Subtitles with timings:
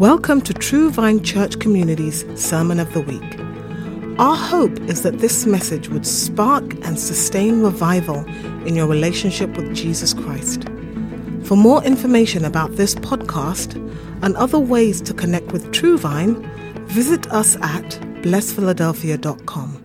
[0.00, 3.38] Welcome to True Vine Church Community's Sermon of the Week.
[4.18, 8.24] Our hope is that this message would spark and sustain revival
[8.66, 10.64] in your relationship with Jesus Christ.
[11.42, 13.74] For more information about this podcast
[14.22, 16.50] and other ways to connect with True Vine,
[16.86, 17.84] visit us at
[18.22, 19.84] blessphiladelphia.com.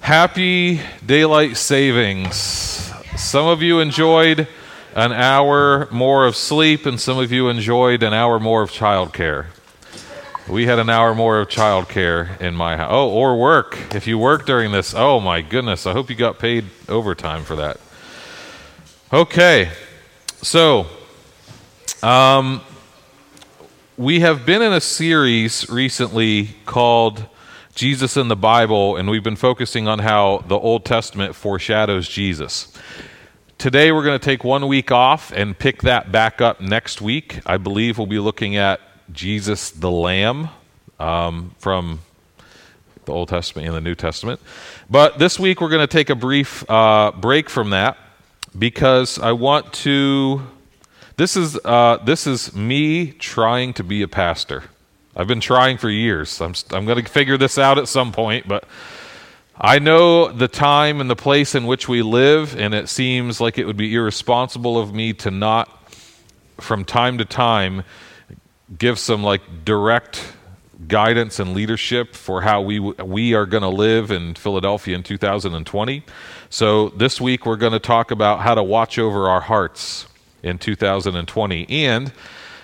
[0.00, 2.92] Happy daylight savings.
[3.16, 4.46] Some of you enjoyed
[4.94, 9.46] an hour more of sleep, and some of you enjoyed an hour more of childcare.
[10.48, 12.88] We had an hour more of childcare in my house.
[12.90, 13.94] Oh, or work.
[13.94, 17.56] If you work during this, oh my goodness, I hope you got paid overtime for
[17.56, 17.78] that.
[19.12, 19.70] Okay,
[20.42, 20.86] so
[22.02, 22.62] um,
[23.98, 27.26] we have been in a series recently called
[27.74, 32.72] Jesus in the Bible, and we've been focusing on how the Old Testament foreshadows Jesus.
[33.58, 37.40] Today, we're going to take one week off and pick that back up next week.
[37.44, 38.80] I believe we'll be looking at
[39.12, 40.50] Jesus the Lamb
[41.00, 41.98] um, from
[43.04, 44.40] the Old Testament and the New Testament.
[44.88, 47.96] But this week, we're going to take a brief uh, break from that
[48.56, 50.40] because I want to.
[51.16, 54.62] This is, uh, this is me trying to be a pastor.
[55.16, 56.40] I've been trying for years.
[56.40, 58.62] I'm, I'm going to figure this out at some point, but
[59.60, 63.58] I know the time and the place in which we live, and it seems like
[63.58, 65.92] it would be irresponsible of me to not,
[66.60, 67.82] from time to time,
[68.76, 70.32] give some like direct
[70.86, 76.04] guidance and leadership for how we we are going to live in Philadelphia in 2020.
[76.50, 80.06] So this week we're going to talk about how to watch over our hearts
[80.44, 81.68] in 2020.
[81.68, 82.12] And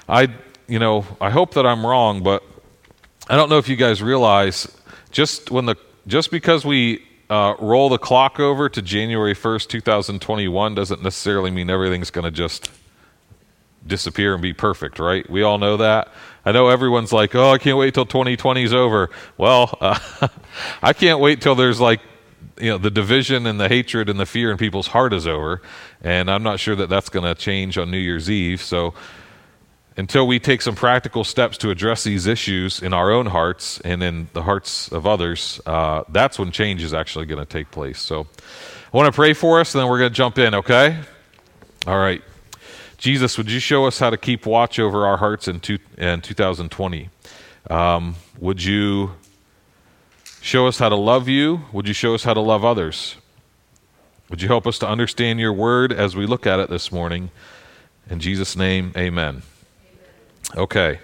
[0.08, 0.28] I
[0.68, 2.44] you know, I hope that I'm wrong, but
[3.28, 4.68] I don't know if you guys realize
[5.10, 10.74] just when the just because we uh, roll the clock over to January 1st, 2021,
[10.74, 12.70] doesn't necessarily mean everything's going to just
[13.86, 15.28] disappear and be perfect, right?
[15.28, 16.08] We all know that.
[16.44, 19.10] I know everyone's like, oh, I can't wait till 2020 is over.
[19.38, 19.98] Well, uh,
[20.82, 22.00] I can't wait till there's like,
[22.58, 25.60] you know, the division and the hatred and the fear in people's heart is over.
[26.02, 28.62] And I'm not sure that that's going to change on New Year's Eve.
[28.62, 28.94] So
[29.96, 34.02] until we take some practical steps to address these issues in our own hearts and
[34.02, 38.00] in the hearts of others, uh, that's when change is actually going to take place.
[38.00, 38.26] So
[38.92, 40.98] I want to pray for us, and then we're going to jump in, okay?
[41.86, 42.22] All right.
[42.98, 46.20] Jesus, would you show us how to keep watch over our hearts in, two, in
[46.20, 47.10] 2020?
[47.70, 49.12] Um, would you
[50.40, 51.62] show us how to love you?
[51.72, 53.16] Would you show us how to love others?
[54.30, 57.30] Would you help us to understand your word as we look at it this morning?
[58.10, 59.42] In Jesus' name, amen.
[60.56, 61.00] Okay,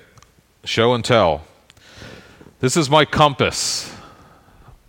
[0.63, 1.43] show and tell.
[2.61, 3.93] This is my compass.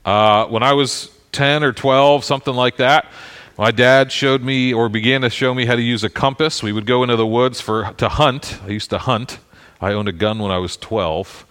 [0.06, 3.12] Uh, when I was 10 or 12, something like that,
[3.58, 6.62] my dad showed me or began to show me how to use a compass.
[6.62, 8.60] We would go into the woods for to hunt.
[8.64, 9.40] I used to hunt.
[9.80, 11.48] I owned a gun when I was 12.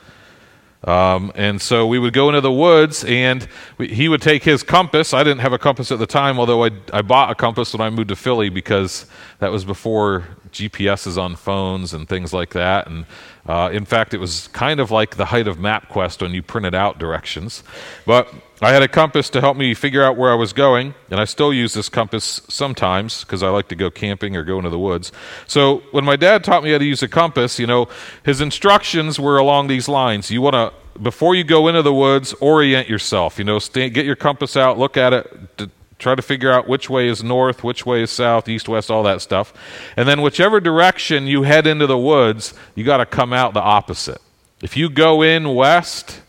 [0.85, 4.63] Um, and so we would go into the woods, and we, he would take his
[4.63, 5.13] compass.
[5.13, 7.81] I didn't have a compass at the time, although I, I bought a compass when
[7.81, 9.07] I moved to Philly because
[9.41, 12.87] that was before GPSs on phones and things like that.
[12.87, 13.07] And
[13.47, 16.75] uh, in fact, it was kind of like the height of MapQuest when you printed
[16.75, 17.63] out directions.
[18.07, 21.19] But I had a compass to help me figure out where I was going, and
[21.19, 24.71] I still use this compass sometimes because I like to go camping or go into
[24.71, 25.11] the woods.
[25.47, 27.89] So when my dad taught me how to use a compass, you know,
[28.25, 30.31] his instructions were along these lines.
[30.31, 33.39] You want to before you go into the woods, orient yourself.
[33.39, 36.91] You know, stay, get your compass out, look at it, try to figure out which
[36.91, 39.53] way is north, which way is south, east, west, all that stuff.
[39.97, 43.61] And then, whichever direction you head into the woods, you got to come out the
[43.61, 44.21] opposite.
[44.63, 46.23] If you go in west,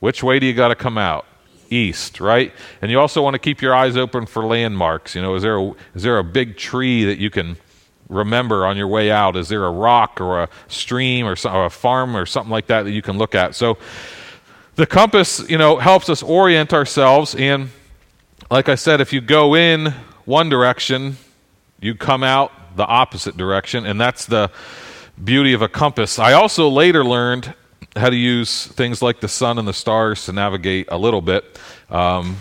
[0.00, 1.26] which way do you got to come out?
[1.70, 2.52] East, right?
[2.80, 5.14] And you also want to keep your eyes open for landmarks.
[5.14, 7.58] You know, is there a, is there a big tree that you can
[8.08, 9.36] remember on your way out?
[9.36, 12.84] Is there a rock or a stream or, or a farm or something like that
[12.84, 13.54] that you can look at?
[13.54, 13.76] So
[14.76, 17.68] the compass, you know, helps us orient ourselves and
[18.50, 19.92] like I said, if you go in
[20.24, 21.16] one direction,
[21.80, 24.50] you come out the opposite direction, and that's the
[25.22, 26.18] beauty of a compass.
[26.18, 27.54] I also later learned
[27.96, 31.58] how to use things like the sun and the stars to navigate a little bit,
[31.90, 32.36] um,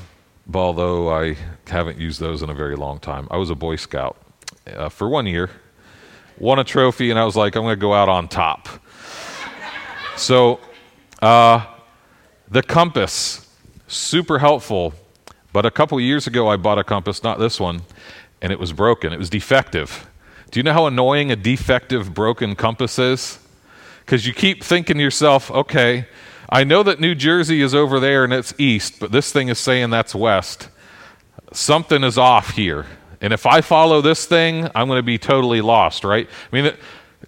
[0.54, 1.36] although I
[1.66, 3.28] haven't used those in a very long time.
[3.32, 4.18] I was a Boy Scout
[4.68, 5.50] uh, for one year,
[6.38, 8.70] won a trophy, and I was like, I'm going to go out on top.
[10.16, 10.60] so,
[11.22, 11.66] uh,
[12.50, 13.46] the compass,
[13.88, 14.94] super helpful
[15.58, 17.82] but a couple years ago, I bought a compass, not this one,
[18.44, 19.12] and it was broken.
[19.12, 20.08] It was defective.
[20.52, 23.40] Do you know how annoying a defective, broken compass is?
[24.06, 26.06] Because you keep thinking to yourself, okay,
[26.48, 29.58] I know that New Jersey is over there and it's east, but this thing is
[29.58, 30.70] saying that's west.
[31.52, 32.86] Something is off here.
[33.20, 36.30] And if I follow this thing, I'm going to be totally lost, right?
[36.30, 36.72] I mean,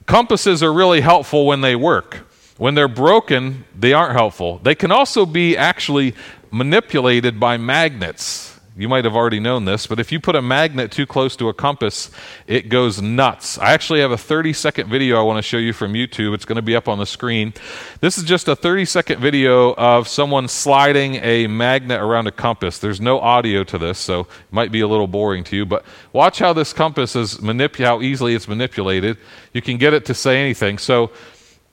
[0.05, 2.27] compasses are really helpful when they work.
[2.57, 4.59] When they're broken, they aren't helpful.
[4.61, 6.13] They can also be actually
[6.51, 8.49] manipulated by magnets.
[8.79, 11.49] You might have already known this, but if you put a magnet too close to
[11.49, 12.09] a compass,
[12.47, 13.57] it goes nuts.
[13.57, 16.33] I actually have a 30 second video I want to show you from YouTube.
[16.33, 17.53] It's going to be up on the screen.
[17.99, 22.79] This is just a 30 second video of someone sliding a magnet around a compass.
[22.79, 25.83] There's no audio to this, so it might be a little boring to you, but
[26.13, 29.17] watch how this compass is manip- how easily it's manipulated.
[29.53, 30.77] You can get it to say anything.
[30.77, 31.11] So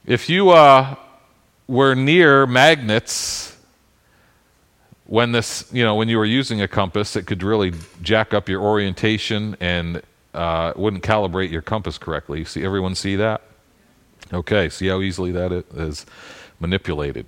[0.06, 0.96] if you uh,
[1.68, 3.55] were near magnets,
[5.06, 7.72] when this, you know, when you were using a compass, it could really
[8.02, 10.02] jack up your orientation and
[10.34, 12.44] uh, wouldn't calibrate your compass correctly.
[12.44, 13.42] See, everyone see that?
[14.32, 16.04] Okay, see how easily that is
[16.58, 17.26] manipulated.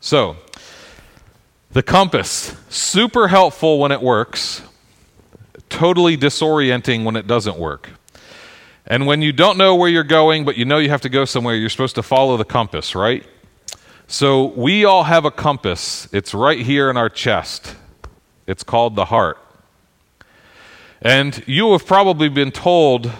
[0.00, 0.36] So,
[1.72, 4.62] the compass, super helpful when it works,
[5.68, 7.90] totally disorienting when it doesn't work.
[8.86, 11.24] And when you don't know where you're going, but you know you have to go
[11.24, 13.24] somewhere, you're supposed to follow the compass, right?
[14.10, 16.08] So we all have a compass.
[16.12, 17.76] It's right here in our chest.
[18.44, 19.38] It's called the heart.
[21.00, 23.12] And you have probably been told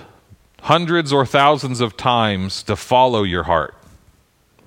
[0.63, 3.77] hundreds or thousands of times to follow your heart.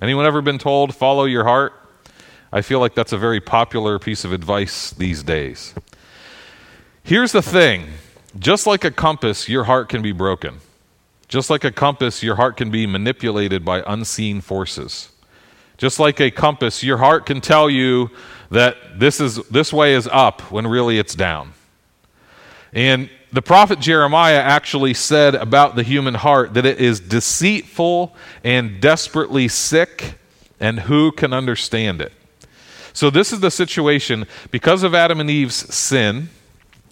[0.00, 1.74] Anyone ever been told follow your heart?
[2.50, 5.74] I feel like that's a very popular piece of advice these days.
[7.02, 7.88] Here's the thing
[8.38, 10.60] just like a compass, your heart can be broken.
[11.28, 15.10] Just like a compass, your heart can be manipulated by unseen forces.
[15.76, 18.10] Just like a compass, your heart can tell you
[18.50, 21.52] that this, is, this way is up when really it's down.
[22.72, 28.80] And the prophet Jeremiah actually said about the human heart that it is deceitful and
[28.80, 30.14] desperately sick,
[30.60, 32.12] and who can understand it?
[32.92, 36.28] So, this is the situation because of Adam and Eve's sin,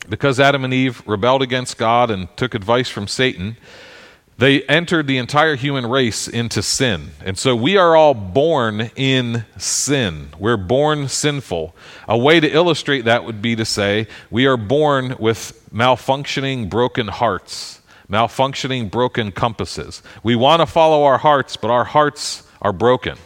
[0.09, 3.57] because Adam and Eve rebelled against God and took advice from Satan
[4.43, 7.13] they entered the entire human race into sin.
[7.25, 10.31] And so we are all born in sin.
[10.37, 11.77] We're born sinful.
[12.09, 17.07] A way to illustrate that would be to say we are born with malfunctioning, broken
[17.07, 20.03] hearts, malfunctioning, broken compasses.
[20.25, 23.19] We want to follow our hearts, but our hearts are broken.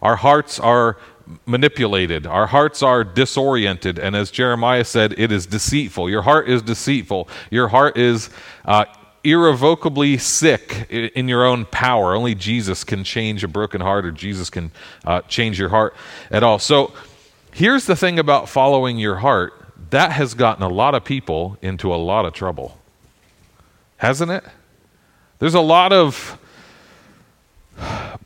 [0.00, 0.96] Our hearts are
[1.44, 2.24] manipulated.
[2.24, 3.98] Our hearts are disoriented.
[3.98, 6.08] And as Jeremiah said, it is deceitful.
[6.08, 7.28] Your heart is deceitful.
[7.50, 8.30] Your heart is.
[8.64, 8.84] Uh,
[9.24, 12.14] irrevocably sick in your own power.
[12.14, 14.70] Only Jesus can change a broken heart, or Jesus can
[15.04, 15.94] uh, change your heart
[16.30, 16.58] at all.
[16.58, 16.92] So
[17.52, 19.54] here's the thing about following your heart
[19.90, 22.78] that has gotten a lot of people into a lot of trouble,
[23.98, 24.42] hasn't it?
[25.38, 26.38] There's a lot of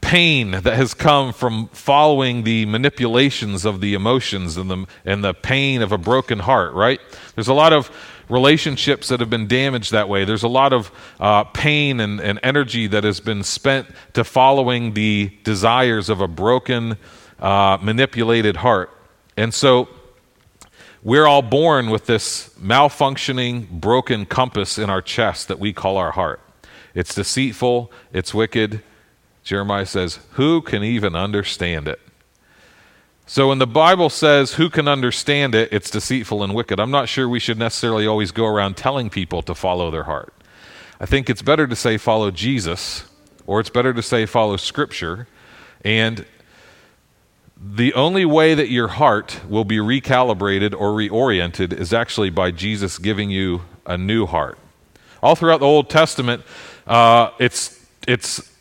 [0.00, 5.34] pain that has come from following the manipulations of the emotions and the, and the
[5.34, 7.00] pain of a broken heart, right?
[7.34, 7.90] There's a lot of
[8.28, 10.24] relationships that have been damaged that way.
[10.24, 10.90] There's a lot of
[11.20, 16.28] uh, pain and, and, energy that has been spent to following the desires of a
[16.28, 16.96] broken,
[17.38, 18.90] uh, manipulated heart.
[19.36, 19.88] And so
[21.02, 26.12] we're all born with this malfunctioning, broken compass in our chest that we call our
[26.12, 26.40] heart.
[26.94, 28.82] It's deceitful, it's wicked.
[29.44, 32.00] Jeremiah says, Who can even understand it?
[33.28, 35.68] So when the Bible says, Who can understand it?
[35.72, 36.78] It's deceitful and wicked.
[36.78, 40.32] I'm not sure we should necessarily always go around telling people to follow their heart.
[41.00, 43.04] I think it's better to say, Follow Jesus,
[43.44, 45.26] or it's better to say, Follow Scripture.
[45.84, 46.24] And
[47.60, 52.96] the only way that your heart will be recalibrated or reoriented is actually by Jesus
[52.96, 54.56] giving you a new heart.
[55.20, 56.42] All throughout the Old Testament,
[56.86, 58.52] uh, it's, it's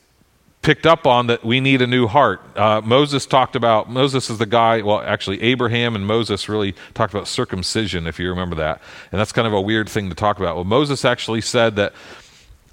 [0.65, 2.41] picked up on that we need a new heart.
[2.57, 7.13] Uh, Moses talked about, Moses is the guy, well, actually, Abraham and Moses really talked
[7.13, 8.81] about circumcision, if you remember that.
[9.12, 10.55] And that's kind of a weird thing to talk about.
[10.55, 11.93] Well, Moses actually said that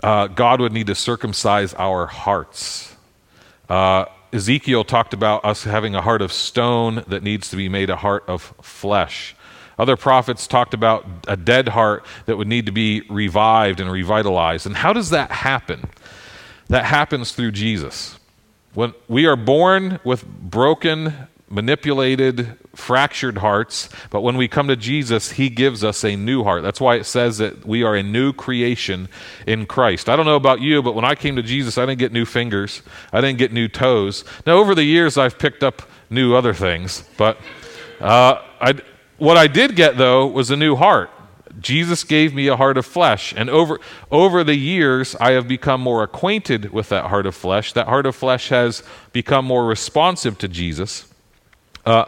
[0.03, 2.97] uh, God would need to circumcise our hearts.
[3.69, 7.91] Uh, Ezekiel talked about us having a heart of stone that needs to be made
[7.91, 9.37] a heart of flesh.
[9.79, 14.65] Other prophets talked about a dead heart that would need to be revived and revitalized.
[14.65, 15.91] And how does that happen?
[16.73, 18.19] That happens through Jesus.
[18.73, 25.33] When we are born with broken, manipulated, fractured hearts, but when we come to Jesus,
[25.33, 26.63] He gives us a new heart.
[26.63, 29.11] That's why it says that we are a new creation
[29.47, 30.09] in Christ.
[30.09, 32.25] I don't know about you, but when I came to Jesus, I didn't get new
[32.25, 32.81] fingers,
[33.13, 34.25] I didn't get new toes.
[34.47, 37.37] Now, over the years, I've picked up new other things, but
[38.01, 38.81] uh, I,
[39.19, 41.11] what I did get, though, was a new heart.
[41.61, 43.35] Jesus gave me a heart of flesh.
[43.37, 43.79] And over,
[44.11, 47.73] over the years, I have become more acquainted with that heart of flesh.
[47.73, 48.83] That heart of flesh has
[49.13, 51.07] become more responsive to Jesus.
[51.85, 52.07] Uh,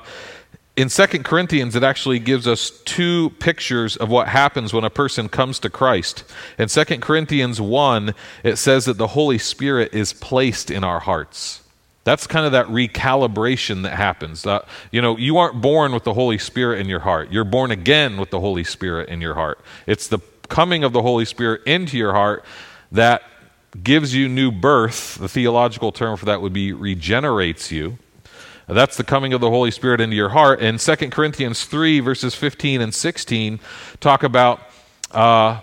[0.77, 5.29] in 2 Corinthians, it actually gives us two pictures of what happens when a person
[5.29, 6.25] comes to Christ.
[6.59, 11.64] In 2 Corinthians 1, it says that the Holy Spirit is placed in our hearts.
[12.05, 14.47] That's kind of that recalibration that happens.
[14.47, 17.33] Uh, you know, you aren't born with the Holy Spirit in your heart.
[17.33, 19.59] You're born again with the Holy Spirit in your heart.
[19.87, 20.19] It's the
[20.49, 22.45] coming of the Holy Spirit into your heart
[22.93, 23.23] that
[23.83, 25.17] gives you new birth.
[25.17, 27.99] The theological term for that would be regenerates you.
[28.67, 30.61] That's the coming of the Holy Spirit into your heart.
[30.61, 33.61] And 2 Corinthians 3, verses 15 and 16,
[34.01, 34.61] talk about
[35.11, 35.61] uh,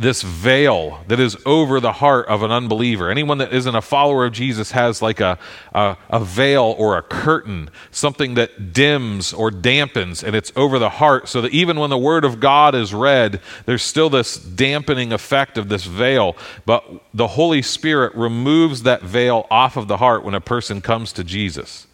[0.00, 3.10] this veil that is over the heart of an unbeliever.
[3.10, 5.38] Anyone that isn't a follower of Jesus has like a,
[5.74, 10.88] a, a, veil or a curtain, something that dims or dampens, and it's over the
[10.88, 15.12] heart, so that even when the Word of God is read, there's still this dampening
[15.12, 16.34] effect of this veil.
[16.64, 21.12] But the Holy Spirit removes that veil off of the heart when a person comes
[21.12, 21.86] to Jesus.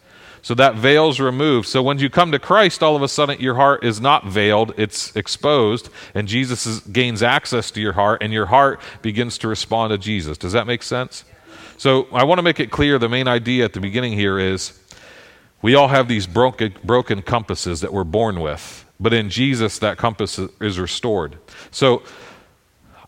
[0.46, 1.66] So that veil's removed.
[1.66, 4.72] So when you come to Christ, all of a sudden your heart is not veiled,
[4.76, 9.48] it's exposed, and Jesus is, gains access to your heart, and your heart begins to
[9.48, 10.38] respond to Jesus.
[10.38, 11.24] Does that make sense?
[11.78, 14.78] So I want to make it clear the main idea at the beginning here is
[15.62, 19.98] we all have these broken, broken compasses that we're born with, but in Jesus, that
[19.98, 21.38] compass is restored.
[21.72, 22.04] So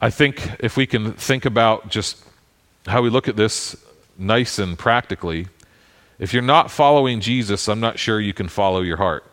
[0.00, 2.20] I think if we can think about just
[2.88, 3.76] how we look at this
[4.18, 5.46] nice and practically,
[6.18, 9.24] if you're not following Jesus, I'm not sure you can follow your heart.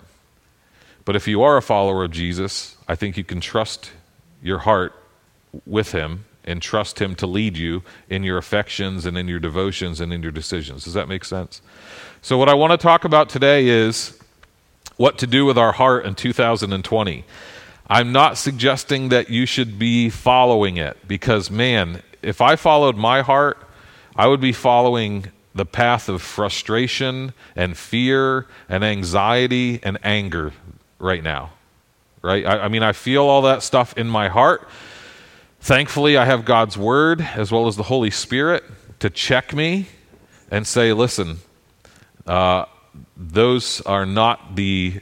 [1.04, 3.92] But if you are a follower of Jesus, I think you can trust
[4.42, 4.94] your heart
[5.66, 10.00] with Him and trust Him to lead you in your affections and in your devotions
[10.00, 10.84] and in your decisions.
[10.84, 11.62] Does that make sense?
[12.22, 14.20] So, what I want to talk about today is
[14.98, 17.24] what to do with our heart in 2020.
[17.88, 23.22] I'm not suggesting that you should be following it because, man, if I followed my
[23.22, 23.60] heart,
[24.16, 30.52] I would be following the path of frustration and fear and anxiety and anger
[31.00, 31.54] right now.
[32.22, 32.46] Right?
[32.46, 34.68] I, I, mean, I feel all that stuff in my heart.
[35.62, 38.64] Thankfully, I have God's Word as well as the Holy Spirit
[39.00, 39.88] to check me
[40.52, 41.38] and say, listen,
[42.28, 42.66] uh,
[43.16, 45.02] those are not the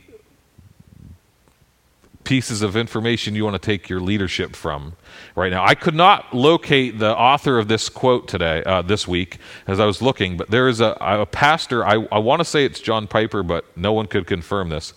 [2.24, 4.94] pieces of information you want to take your leadership from
[5.36, 5.63] right now.
[5.65, 9.38] I could not locate the author of this quote today, uh, this week,
[9.68, 12.65] as I was looking, but there is a, a pastor, I, I want to say
[12.65, 14.94] it's John Piper, but no one could confirm this,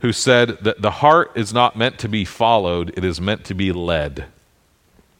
[0.00, 3.54] who said that the heart is not meant to be followed, it is meant to
[3.54, 4.26] be led.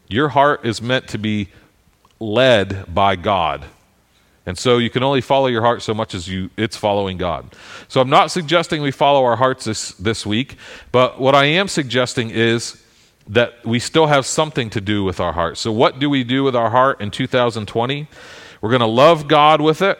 [0.07, 1.49] Your heart is meant to be
[2.19, 3.65] led by God.
[4.45, 7.55] And so you can only follow your heart so much as you it's following God.
[7.87, 10.57] So I'm not suggesting we follow our hearts this, this week,
[10.91, 12.81] but what I am suggesting is
[13.27, 15.57] that we still have something to do with our heart.
[15.57, 18.07] So what do we do with our heart in 2020?
[18.61, 19.97] We're going to love God with it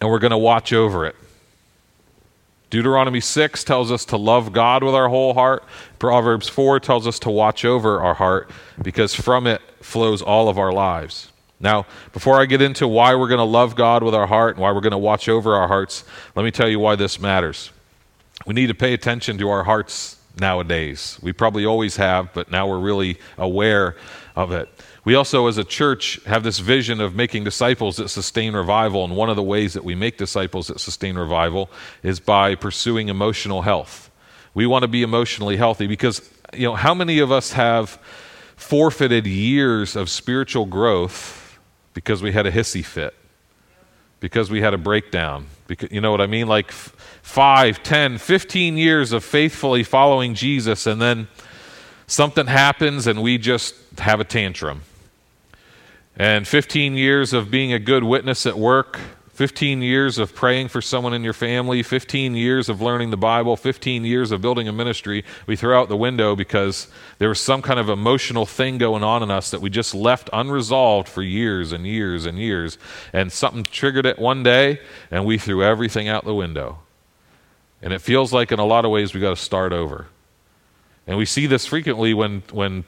[0.00, 1.16] and we're going to watch over it.
[2.70, 5.64] Deuteronomy 6 tells us to love God with our whole heart.
[5.98, 8.48] Proverbs 4 tells us to watch over our heart
[8.80, 11.30] because from it flows all of our lives.
[11.60, 14.62] Now, before I get into why we're going to love God with our heart and
[14.62, 17.70] why we're going to watch over our hearts, let me tell you why this matters.
[18.46, 21.18] We need to pay attention to our hearts nowadays.
[21.20, 23.96] We probably always have, but now we're really aware
[24.34, 24.70] of it.
[25.04, 29.04] We also, as a church, have this vision of making disciples that sustain revival.
[29.04, 31.70] And one of the ways that we make disciples that sustain revival
[32.02, 34.10] is by pursuing emotional health.
[34.54, 37.98] We want to be emotionally healthy because, you know, how many of us have
[38.56, 41.39] forfeited years of spiritual growth
[42.00, 43.14] because we had a hissy fit,
[44.20, 45.44] because we had a breakdown.
[45.66, 46.46] Because, you know what I mean?
[46.46, 51.28] Like f- 5, 10, 15 years of faithfully following Jesus, and then
[52.06, 54.80] something happens and we just have a tantrum.
[56.16, 58.98] And 15 years of being a good witness at work,
[59.40, 63.56] 15 years of praying for someone in your family, 15 years of learning the Bible,
[63.56, 67.62] 15 years of building a ministry, we throw out the window because there was some
[67.62, 71.72] kind of emotional thing going on in us that we just left unresolved for years
[71.72, 72.76] and years and years.
[73.14, 74.78] And something triggered it one day,
[75.10, 76.80] and we threw everything out the window.
[77.80, 80.08] And it feels like, in a lot of ways, we got to start over.
[81.06, 82.84] And we see this frequently when, when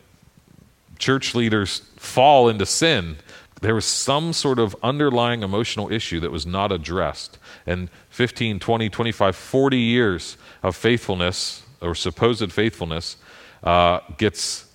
[0.98, 3.16] church leaders fall into sin
[3.62, 7.38] there was some sort of underlying emotional issue that was not addressed.
[7.64, 13.16] And 15, 20, 25, 40 years of faithfulness or supposed faithfulness
[13.62, 14.66] uh, gets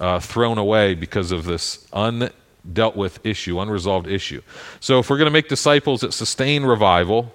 [0.00, 4.42] uh, thrown away because of this undealt with issue, unresolved issue.
[4.80, 7.32] So, if we're going to make disciples that sustain revival,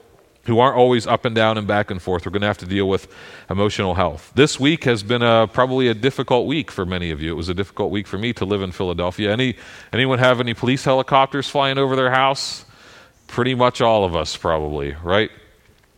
[0.47, 2.25] who aren't always up and down and back and forth.
[2.25, 3.07] We're going to have to deal with
[3.49, 4.31] emotional health.
[4.35, 7.31] This week has been a, probably a difficult week for many of you.
[7.31, 9.31] It was a difficult week for me to live in Philadelphia.
[9.31, 9.55] Any,
[9.93, 12.65] anyone have any police helicopters flying over their house?
[13.27, 15.29] Pretty much all of us, probably, right?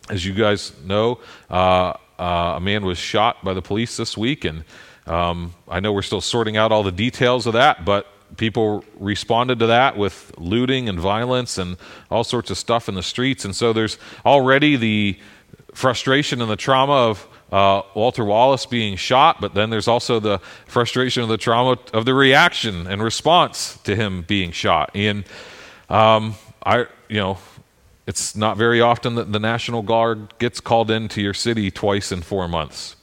[0.09, 4.43] as you guys know, uh, uh, a man was shot by the police this week,
[4.43, 4.65] and
[5.05, 8.07] um, I know we're still sorting out all the details of that, but
[8.37, 11.77] people responded to that with looting and violence and
[12.09, 13.45] all sorts of stuff in the streets.
[13.45, 15.19] And so there's already the
[15.73, 20.39] frustration and the trauma of uh, Walter Wallace being shot, but then there's also the
[20.67, 24.91] frustration of the trauma of the reaction and response to him being shot.
[24.93, 25.25] And
[25.89, 27.39] um, I, you know,
[28.05, 32.21] it's not very often that the National Guard gets called into your city twice in
[32.21, 32.95] four months.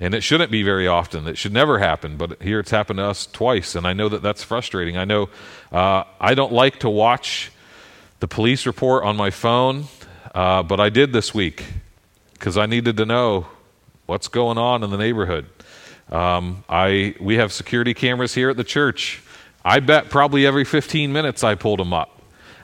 [0.00, 1.26] And it shouldn't be very often.
[1.26, 2.16] It should never happen.
[2.16, 3.74] But here it's happened to us twice.
[3.74, 4.96] And I know that that's frustrating.
[4.96, 5.28] I know
[5.72, 7.50] uh, I don't like to watch
[8.20, 9.84] the police report on my phone,
[10.34, 11.64] uh, but I did this week
[12.34, 13.48] because I needed to know
[14.06, 15.46] what's going on in the neighborhood.
[16.10, 19.22] Um, I, we have security cameras here at the church.
[19.64, 22.17] I bet probably every 15 minutes I pulled them up.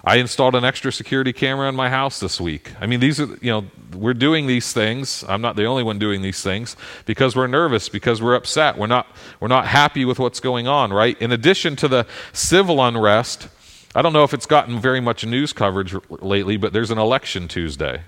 [0.06, 2.72] I installed an extra security camera in my house this week.
[2.78, 5.24] I mean, these are, you know, we're doing these things.
[5.26, 8.76] I'm not the only one doing these things because we're nervous, because we're upset.
[8.76, 9.06] We're not,
[9.40, 11.20] we're not happy with what's going on, right?
[11.22, 13.48] In addition to the civil unrest,
[13.94, 17.48] I don't know if it's gotten very much news coverage lately, but there's an election
[17.48, 18.02] Tuesday.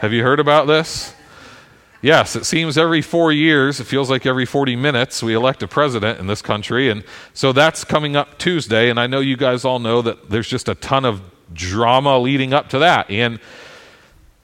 [0.00, 1.14] Have you heard about this?
[2.02, 5.68] Yes, it seems every four years, it feels like every 40 minutes, we elect a
[5.68, 6.88] president in this country.
[6.88, 7.04] And
[7.34, 8.88] so that's coming up Tuesday.
[8.88, 11.20] And I know you guys all know that there's just a ton of
[11.52, 13.10] drama leading up to that.
[13.10, 13.38] And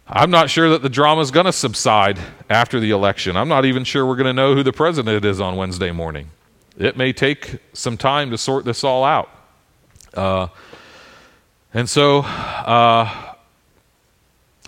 [0.07, 2.19] I'm not sure that the drama is going to subside
[2.51, 3.39] after the election.
[3.39, 6.31] I'm not even sure we're going to know who the president is on Wednesday morning.
[6.79, 9.31] It may take some time to sort this all out.
[10.13, 10.49] Uh,
[11.73, 13.35] and so uh,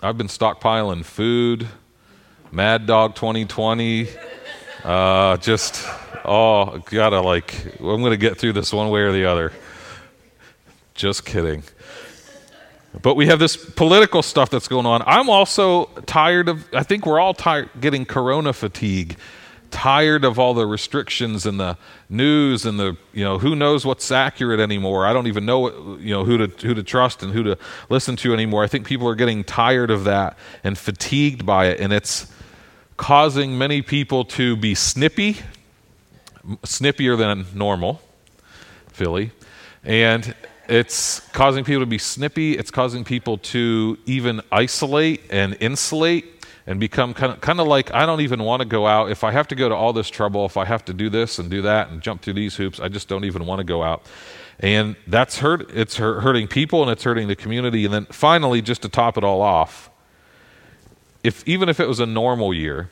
[0.01, 1.67] I've been stockpiling food
[2.51, 4.07] Mad Dog 2020.
[4.83, 5.85] Uh, just,
[6.25, 9.53] oh, gotta like, I'm gonna get through this one way or the other.
[10.95, 11.61] Just kidding.
[13.03, 15.03] But we have this political stuff that's going on.
[15.05, 19.17] I'm also tired of, I think we're all tired, getting corona fatigue,
[19.69, 21.77] tired of all the restrictions and the
[22.09, 25.05] news and the, you know, who knows what's accurate anymore.
[25.05, 27.59] I don't even know, what, you know, who to, who to trust and who to
[27.89, 28.63] listen to anymore.
[28.63, 31.79] I think people are getting tired of that and fatigued by it.
[31.79, 32.33] And it's,
[32.99, 35.37] causing many people to be snippy,
[36.63, 38.01] snippier than normal,
[38.89, 39.31] Philly.
[39.85, 40.35] And
[40.67, 42.57] it's causing people to be snippy.
[42.57, 47.91] It's causing people to even isolate and insulate and become kind of, kind of like,
[47.93, 49.09] I don't even want to go out.
[49.09, 51.39] If I have to go to all this trouble, if I have to do this
[51.39, 53.81] and do that and jump through these hoops, I just don't even want to go
[53.81, 54.05] out.
[54.59, 55.71] And that's hurt.
[55.73, 57.85] It's hurting people and it's hurting the community.
[57.85, 59.89] And then finally, just to top it all off,
[61.23, 62.89] if even if it was a normal year,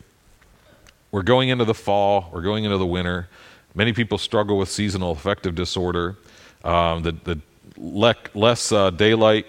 [1.12, 3.28] we're going into the fall, we're going into the winter.
[3.74, 6.18] Many people struggle with seasonal affective disorder.
[6.64, 7.40] Um, the, the
[7.78, 9.46] le- less uh, daylight,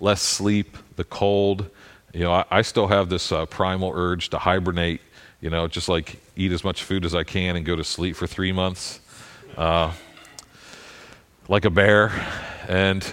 [0.00, 1.70] less sleep, the cold.
[2.12, 5.00] You know, I, I still have this uh, primal urge to hibernate.
[5.40, 8.16] You know, just like eat as much food as I can and go to sleep
[8.16, 9.00] for three months,
[9.56, 9.92] uh,
[11.48, 12.10] like a bear,
[12.66, 13.04] and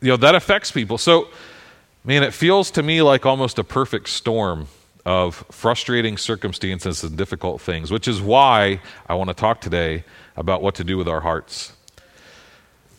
[0.00, 0.98] you know that affects people.
[0.98, 1.28] So
[2.06, 4.68] Man, it feels to me like almost a perfect storm
[5.06, 10.04] of frustrating circumstances and difficult things, which is why I want to talk today
[10.36, 11.72] about what to do with our hearts.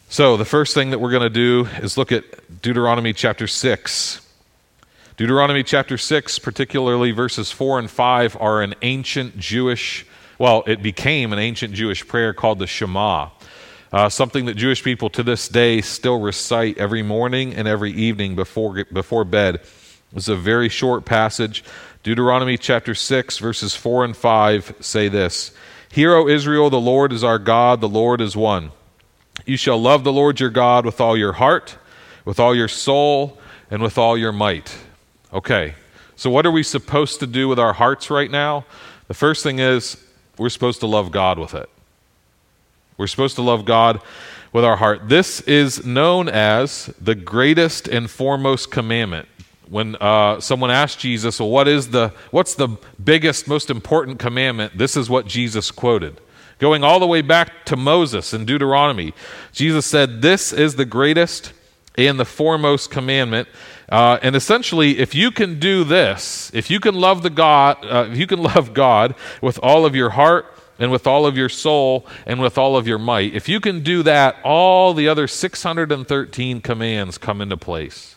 [0.09, 2.23] So, the first thing that we're going to do is look at
[2.63, 4.27] Deuteronomy chapter 6.
[5.17, 10.03] Deuteronomy chapter 6, particularly verses 4 and 5, are an ancient Jewish,
[10.39, 13.29] well, it became an ancient Jewish prayer called the Shema
[13.95, 18.35] uh, something that Jewish people to this day still recite every morning and every evening
[18.35, 19.61] before, before bed.
[20.13, 21.63] It's a very short passage.
[22.03, 25.55] Deuteronomy chapter 6, verses 4 and 5 say this
[25.89, 28.71] Hear, O Israel, the Lord is our God, the Lord is one.
[29.45, 31.77] You shall love the Lord your God with all your heart,
[32.25, 33.39] with all your soul,
[33.71, 34.77] and with all your might.
[35.31, 35.73] Okay,
[36.17, 38.65] so what are we supposed to do with our hearts right now?
[39.07, 39.95] The first thing is
[40.37, 41.69] we're supposed to love God with it.
[42.97, 44.01] We're supposed to love God
[44.53, 45.09] with our heart.
[45.09, 49.27] This is known as the greatest and foremost commandment.
[49.67, 52.69] When uh, someone asked Jesus, "Well, what is the what's the
[53.03, 56.21] biggest, most important commandment?" This is what Jesus quoted,
[56.59, 59.13] going all the way back to Moses in Deuteronomy.
[59.51, 61.51] Jesus said, "This is the greatest
[61.97, 63.49] and the foremost commandment."
[63.89, 68.07] Uh, and essentially, if you can do this, if you can love the God, uh,
[68.09, 71.49] if you can love God with all of your heart, and with all of your
[71.49, 73.33] soul and with all of your might.
[73.33, 78.15] If you can do that, all the other 613 commands come into place.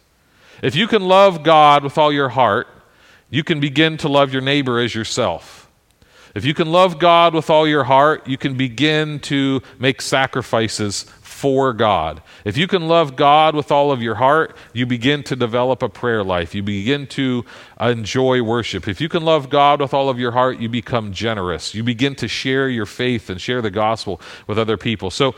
[0.62, 2.66] If you can love God with all your heart,
[3.30, 5.70] you can begin to love your neighbor as yourself.
[6.34, 11.04] If you can love God with all your heart, you can begin to make sacrifices
[11.38, 12.20] for God.
[12.44, 15.88] If you can love God with all of your heart, you begin to develop a
[15.88, 16.53] prayer life.
[16.53, 17.44] You begin to
[17.81, 18.88] enjoy worship.
[18.88, 21.77] If you can love God with all of your heart, you become generous.
[21.77, 25.12] You begin to share your faith and share the gospel with other people.
[25.12, 25.37] So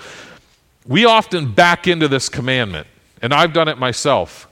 [0.87, 2.87] we often back into this commandment,
[3.21, 4.50] and I've done it myself.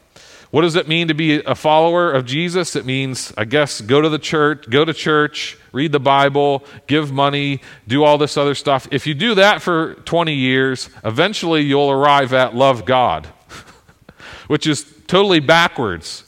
[0.51, 2.75] What does it mean to be a follower of Jesus?
[2.75, 7.13] It means, I guess, go to the church, go to church, read the Bible, give
[7.13, 8.89] money, do all this other stuff.
[8.91, 13.27] If you do that for 20 years, eventually you'll arrive at love God,
[14.49, 16.25] which is totally backwards.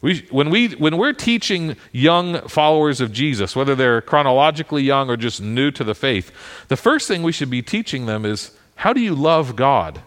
[0.00, 5.16] We, when, we, when we're teaching young followers of Jesus, whether they're chronologically young or
[5.16, 6.30] just new to the faith,
[6.68, 10.00] the first thing we should be teaching them is how do you love God?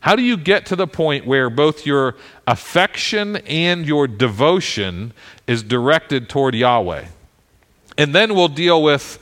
[0.00, 5.12] How do you get to the point where both your affection and your devotion
[5.46, 7.04] is directed toward Yahweh?
[7.98, 9.18] And then we'll deal with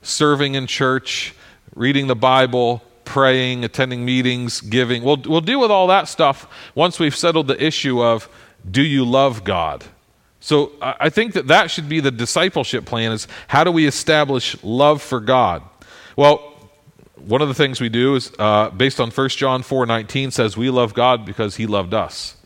[0.00, 1.34] serving in church,
[1.74, 5.02] reading the Bible, praying, attending meetings, giving.
[5.02, 8.28] We'll, we'll deal with all that stuff once we've settled the issue of
[8.68, 9.84] do you love God?
[10.40, 14.56] So I think that that should be the discipleship plan is how do we establish
[14.62, 15.62] love for God?
[16.14, 16.55] Well,
[17.16, 20.70] one of the things we do is uh, based on 1 John 4:19 says we
[20.70, 22.36] love God because he loved us.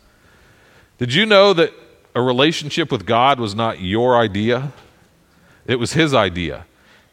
[0.97, 1.73] Did you know that
[2.15, 4.71] a relationship with God was not your idea?
[5.65, 6.65] It was his idea.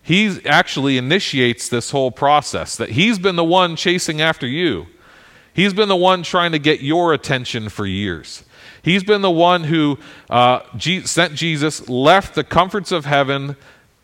[0.03, 4.87] He actually initiates this whole process that he's been the one chasing after you.
[5.53, 8.45] He's been the one trying to get your attention for years.
[8.83, 9.99] He's been the one who
[10.31, 10.61] uh,
[11.05, 13.57] sent Jesus, left the comforts of heaven,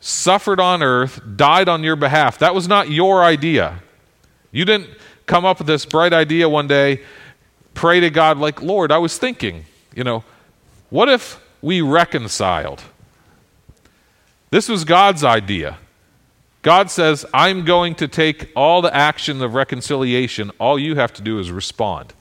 [0.07, 2.39] suffered on earth, died on your behalf.
[2.39, 3.83] That was not your idea.
[4.53, 4.91] You didn't
[5.25, 7.01] come up with this bright idea one day,
[7.73, 9.65] pray to God, like, Lord, I was thinking,
[9.95, 10.23] you know,
[10.91, 12.83] what if we reconciled?
[14.51, 15.79] This was God's idea.
[16.61, 20.51] God says, I'm going to take all the action of reconciliation.
[20.61, 22.13] All you have to do is respond.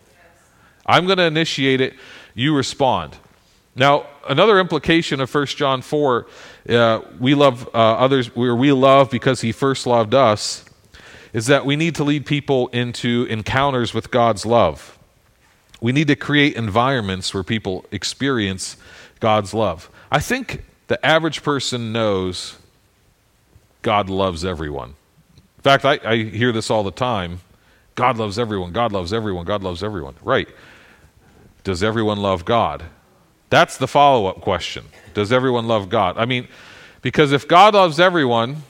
[0.86, 1.96] I'm going to initiate it.
[2.34, 3.18] You respond.
[3.76, 6.28] Now, another implication of 1 John 4,
[6.70, 10.66] uh, we love uh, others, where we love because he first loved us,
[11.34, 15.00] is that we need to lead people into encounters with God's love.
[15.82, 18.78] We need to create environments where people experience
[19.20, 19.90] God's love.
[20.12, 22.58] I think the average person knows
[23.82, 24.90] God loves everyone.
[25.58, 27.42] In fact, I, I hear this all the time
[27.96, 30.16] God loves everyone, God loves everyone, God loves everyone.
[30.24, 30.48] Right.
[31.64, 32.84] Does everyone love God?
[33.54, 34.86] That's the follow up question.
[35.14, 36.18] Does everyone love God?
[36.18, 36.48] I mean,
[37.04, 38.64] because if God loves everyone,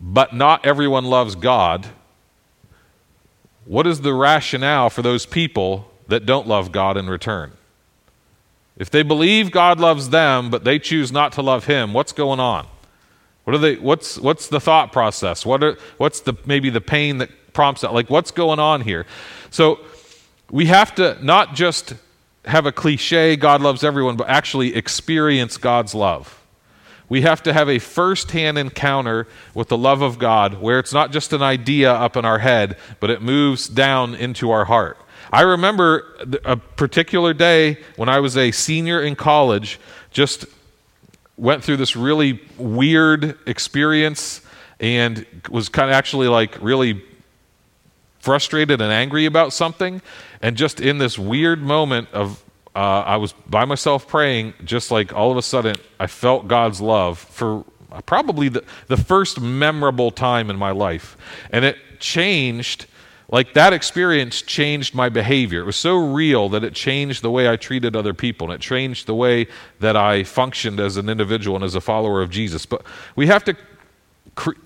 [0.00, 1.88] but not everyone loves God,
[3.64, 7.50] what is the rationale for those people that don't love God in return?
[8.76, 12.38] If they believe God loves them, but they choose not to love Him, what's going
[12.38, 12.68] on?
[13.42, 13.74] What are they?
[13.74, 15.44] What's what's the thought process?
[15.44, 17.92] What are what's the maybe the pain that prompts that?
[17.92, 19.04] Like what's going on here?
[19.50, 19.80] So
[20.48, 21.94] we have to not just
[22.44, 26.38] have a cliche, God loves everyone, but actually experience God's love.
[27.08, 30.94] We have to have a first hand encounter with the love of God where it's
[30.94, 34.96] not just an idea up in our head, but it moves down into our heart.
[35.30, 39.78] I remember a particular day when I was a senior in college,
[40.10, 40.46] just
[41.36, 44.42] went through this really weird experience
[44.80, 47.02] and was kind of actually like really
[48.20, 50.00] frustrated and angry about something.
[50.42, 52.42] And just in this weird moment of,
[52.74, 56.80] uh, I was by myself praying, just like all of a sudden, I felt God's
[56.80, 57.64] love for
[58.06, 61.16] probably the, the first memorable time in my life.
[61.50, 62.86] And it changed,
[63.28, 65.60] like that experience changed my behavior.
[65.60, 68.60] It was so real that it changed the way I treated other people and it
[68.60, 69.46] changed the way
[69.80, 72.66] that I functioned as an individual and as a follower of Jesus.
[72.66, 73.56] But we have to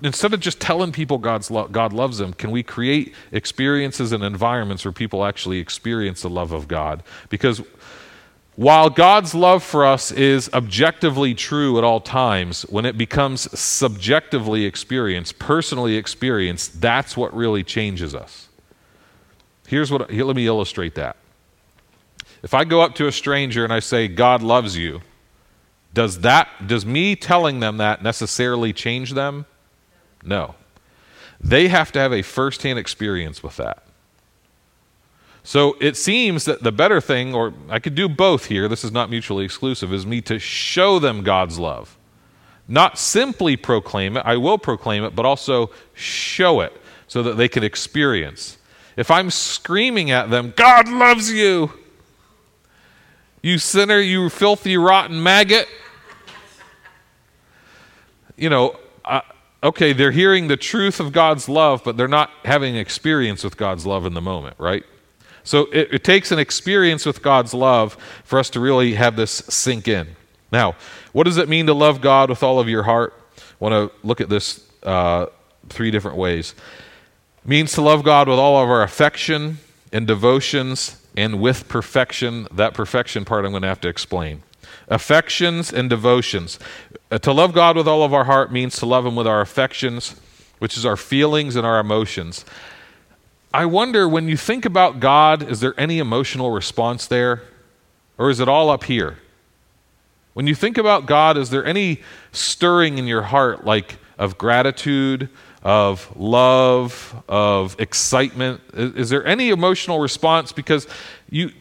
[0.02, 4.22] instead of just telling people God's lo- God loves them, can we create experiences and
[4.22, 7.02] environments where people actually experience the love of God?
[7.28, 7.62] Because
[8.54, 14.64] while God's love for us is objectively true at all times, when it becomes subjectively
[14.64, 18.48] experienced, personally experienced, that's what really changes us.
[19.66, 21.16] Here's what here, let me illustrate that.
[22.42, 25.02] If I go up to a stranger and I say God loves you,
[25.92, 29.44] does that does me telling them that necessarily change them?
[30.22, 30.54] No.
[31.40, 33.82] They have to have a firsthand experience with that.
[35.42, 38.90] So it seems that the better thing, or I could do both here, this is
[38.90, 41.96] not mutually exclusive, is me to show them God's love.
[42.66, 46.72] Not simply proclaim it, I will proclaim it, but also show it
[47.06, 48.58] so that they can experience.
[48.96, 51.72] If I'm screaming at them, God loves you,
[53.40, 55.68] you sinner, you filthy, rotten maggot,
[58.36, 58.76] you know,
[59.66, 63.84] okay, they're hearing the truth of God's love, but they're not having experience with God's
[63.84, 64.84] love in the moment, right?
[65.42, 69.30] So it, it, takes an experience with God's love for us to really have this
[69.30, 70.16] sink in.
[70.52, 70.76] Now,
[71.12, 73.14] what does it mean to love God with all of your heart?
[73.38, 75.26] I want to look at this uh,
[75.68, 76.54] three different ways.
[77.44, 79.58] It means to love God with all of our affection
[79.92, 82.46] and devotions and with perfection.
[82.52, 84.42] That perfection part I'm going to have to explain.
[84.88, 86.58] Affections and devotions.
[87.10, 89.40] Uh, to love God with all of our heart means to love Him with our
[89.40, 90.14] affections,
[90.58, 92.44] which is our feelings and our emotions.
[93.52, 97.42] I wonder when you think about God, is there any emotional response there?
[98.18, 99.18] Or is it all up here?
[100.34, 105.30] When you think about God, is there any stirring in your heart, like of gratitude,
[105.62, 108.60] of love, of excitement?
[108.74, 110.52] Is, is there any emotional response?
[110.52, 110.86] Because
[111.30, 111.52] you,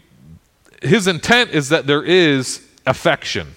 [0.81, 3.55] his intent is that there is affection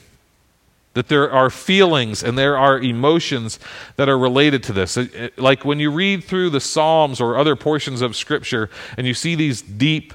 [0.98, 3.60] that there are feelings and there are emotions
[3.94, 4.98] that are related to this.
[5.36, 9.36] Like when you read through the Psalms or other portions of Scripture and you see
[9.36, 10.12] these deep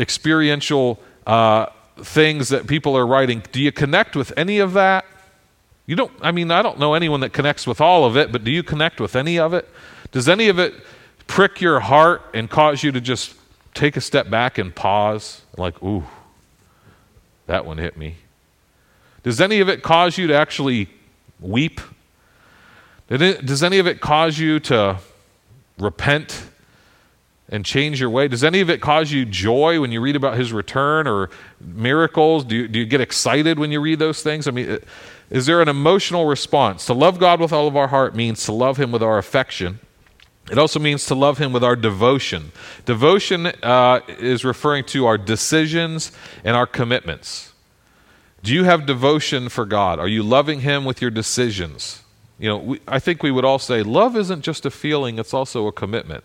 [0.00, 1.66] experiential uh,
[1.98, 5.04] things that people are writing, do you connect with any of that?
[5.84, 8.44] You don't, I mean, I don't know anyone that connects with all of it, but
[8.44, 9.68] do you connect with any of it?
[10.10, 10.74] Does any of it
[11.26, 13.34] prick your heart and cause you to just
[13.74, 15.42] take a step back and pause?
[15.58, 16.04] Like, ooh,
[17.46, 18.16] that one hit me.
[19.22, 20.88] Does any of it cause you to actually
[21.40, 21.80] weep?
[23.08, 24.98] Does any of it cause you to
[25.78, 26.44] repent
[27.48, 28.28] and change your way?
[28.28, 32.44] Does any of it cause you joy when you read about his return or miracles?
[32.44, 34.46] Do you, do you get excited when you read those things?
[34.46, 34.78] I mean,
[35.30, 36.84] is there an emotional response?
[36.86, 39.80] To love God with all of our heart means to love him with our affection.
[40.50, 42.52] It also means to love him with our devotion.
[42.86, 46.12] Devotion uh, is referring to our decisions
[46.44, 47.47] and our commitments.
[48.42, 49.98] Do you have devotion for God?
[49.98, 52.02] Are you loving Him with your decisions?
[52.38, 55.34] You know, we, I think we would all say love isn't just a feeling, it's
[55.34, 56.24] also a commitment.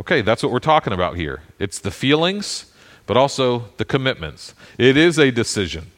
[0.00, 1.42] Okay, that's what we're talking about here.
[1.58, 2.72] It's the feelings,
[3.06, 4.54] but also the commitments.
[4.78, 5.90] It is a decision.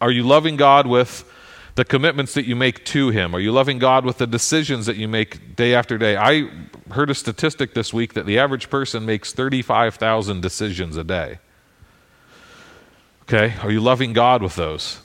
[0.00, 1.30] Are you loving God with
[1.74, 3.34] the commitments that you make to Him?
[3.34, 6.16] Are you loving God with the decisions that you make day after day?
[6.16, 6.48] I
[6.92, 11.38] heard a statistic this week that the average person makes 35,000 decisions a day.
[13.32, 13.54] Okay?
[13.62, 14.98] Are you loving God with those?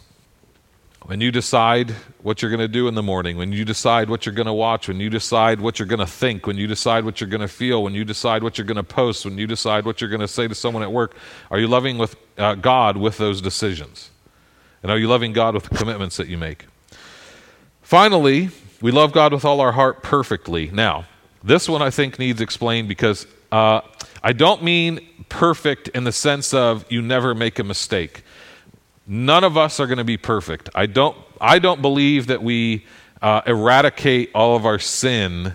[1.04, 1.92] When you decide
[2.24, 4.54] what you're going to do in the morning, when you decide what you're going to
[4.54, 7.42] watch, when you decide what you're going to think, when you decide what you're going
[7.42, 10.10] to feel, when you decide what you're going to post, when you decide what you're
[10.10, 11.16] going to say to someone at work,
[11.52, 14.10] are you loving with uh, God with those decisions?
[14.82, 16.66] And are you loving God with the commitments that you make?
[17.84, 18.50] Finally,
[18.82, 20.72] we love God with all our heart perfectly.
[20.72, 21.06] Now,
[21.44, 23.82] this one I think needs explained because uh,
[24.24, 28.24] I don't mean perfect in the sense of you never make a mistake.
[29.08, 30.70] None of us are going to be perfect.
[30.74, 32.86] I don't, I don't believe that we
[33.22, 35.54] uh, eradicate all of our sin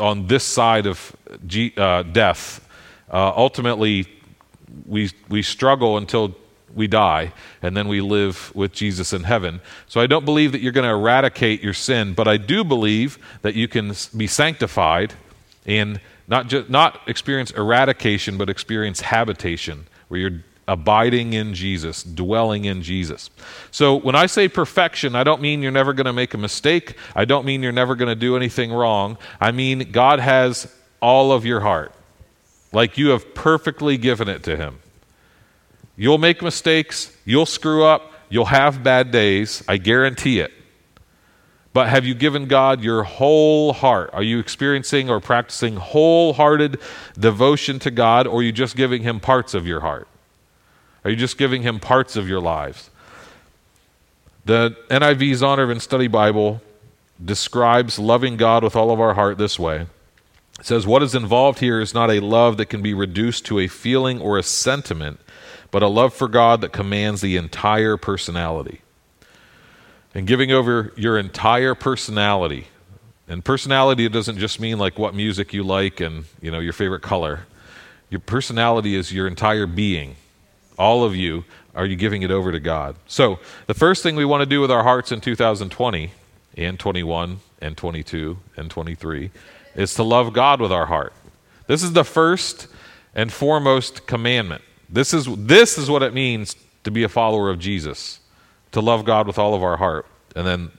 [0.00, 1.14] on this side of
[1.46, 2.66] G, uh, death.
[3.10, 4.06] Uh, ultimately,
[4.86, 6.34] we, we struggle until
[6.74, 9.60] we die, and then we live with Jesus in heaven.
[9.86, 13.18] So I don't believe that you're going to eradicate your sin, but I do believe
[13.42, 15.14] that you can be sanctified
[15.66, 22.66] and not, just, not experience eradication, but experience habitation, where you're abiding in Jesus, dwelling
[22.66, 23.30] in Jesus.
[23.70, 26.94] So when I say perfection, I don't mean you're never going to make a mistake.
[27.16, 29.16] I don't mean you're never going to do anything wrong.
[29.40, 31.92] I mean God has all of your heart,
[32.70, 34.78] like you have perfectly given it to Him.
[35.96, 39.64] You'll make mistakes, you'll screw up, you'll have bad days.
[39.66, 40.52] I guarantee it.
[41.78, 44.10] But have you given God your whole heart?
[44.12, 46.80] Are you experiencing or practicing wholehearted
[47.16, 50.08] devotion to God, or are you just giving Him parts of your heart?
[51.04, 52.90] Are you just giving Him parts of your lives?
[54.44, 56.60] The NIV Zondervan Study Bible
[57.24, 59.86] describes loving God with all of our heart this way.
[60.58, 63.60] It says, What is involved here is not a love that can be reduced to
[63.60, 65.20] a feeling or a sentiment,
[65.70, 68.80] but a love for God that commands the entire personality
[70.14, 72.68] and giving over your entire personality.
[73.28, 77.02] And personality doesn't just mean like what music you like and you know your favorite
[77.02, 77.46] color.
[78.10, 80.16] Your personality is your entire being.
[80.78, 81.44] All of you
[81.74, 82.96] are you giving it over to God.
[83.06, 86.10] So, the first thing we want to do with our hearts in 2020
[86.56, 89.30] and 21 and 22 and 23
[89.74, 91.12] is to love God with our heart.
[91.66, 92.66] This is the first
[93.14, 94.62] and foremost commandment.
[94.88, 98.20] This is this is what it means to be a follower of Jesus
[98.78, 100.06] to love God with all of our heart.
[100.36, 100.70] And then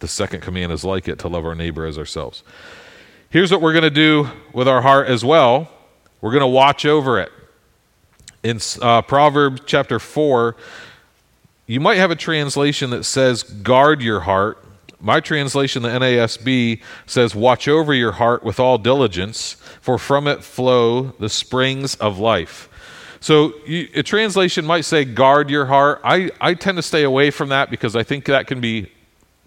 [0.00, 2.42] the second command is like it to love our neighbor as ourselves.
[3.30, 5.68] Here's what we're going to do with our heart as well
[6.20, 7.30] we're going to watch over it.
[8.42, 10.56] In uh, Proverbs chapter 4,
[11.66, 14.64] you might have a translation that says, guard your heart,
[15.00, 20.42] my translation, the NASB, says, Watch over your heart with all diligence, for from it
[20.42, 22.70] flow the springs of life.
[23.24, 26.02] So you, a translation might say, Guard your heart.
[26.04, 28.92] I, I tend to stay away from that because I think that can be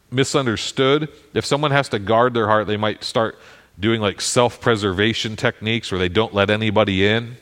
[0.10, 1.10] misunderstood.
[1.36, 3.38] If someone has to guard their heart, they might start
[3.80, 7.38] doing like self preservation techniques where they don't let anybody in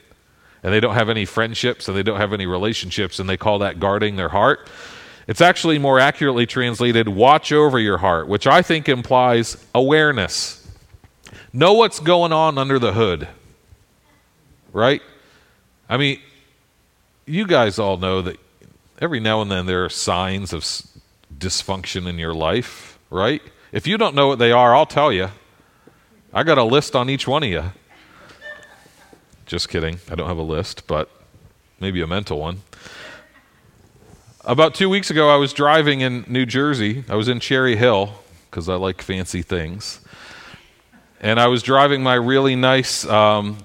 [0.62, 3.60] and they don't have any friendships and they don't have any relationships and they call
[3.60, 4.68] that guarding their heart.
[5.28, 10.70] It's actually more accurately translated watch over your heart, which I think implies awareness.
[11.54, 13.30] Know what's going on under the hood.
[14.74, 15.02] Right?
[15.88, 16.20] I mean,
[17.26, 18.38] you guys all know that
[19.00, 20.64] every now and then there are signs of
[21.38, 23.42] dysfunction in your life, right?
[23.72, 25.30] If you don't know what they are, I'll tell you.
[26.34, 27.64] I got a list on each one of you.
[29.46, 30.00] Just kidding.
[30.10, 31.10] I don't have a list, but
[31.80, 32.62] maybe a mental one.
[34.44, 37.04] About two weeks ago, I was driving in New Jersey.
[37.10, 38.14] I was in Cherry Hill
[38.50, 40.00] because I like fancy things.
[41.20, 43.58] And I was driving my really nice um,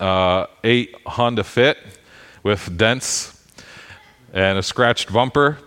[0.00, 1.76] 2008 Honda Fit
[2.42, 3.46] with dents
[4.32, 5.58] and a scratched bumper.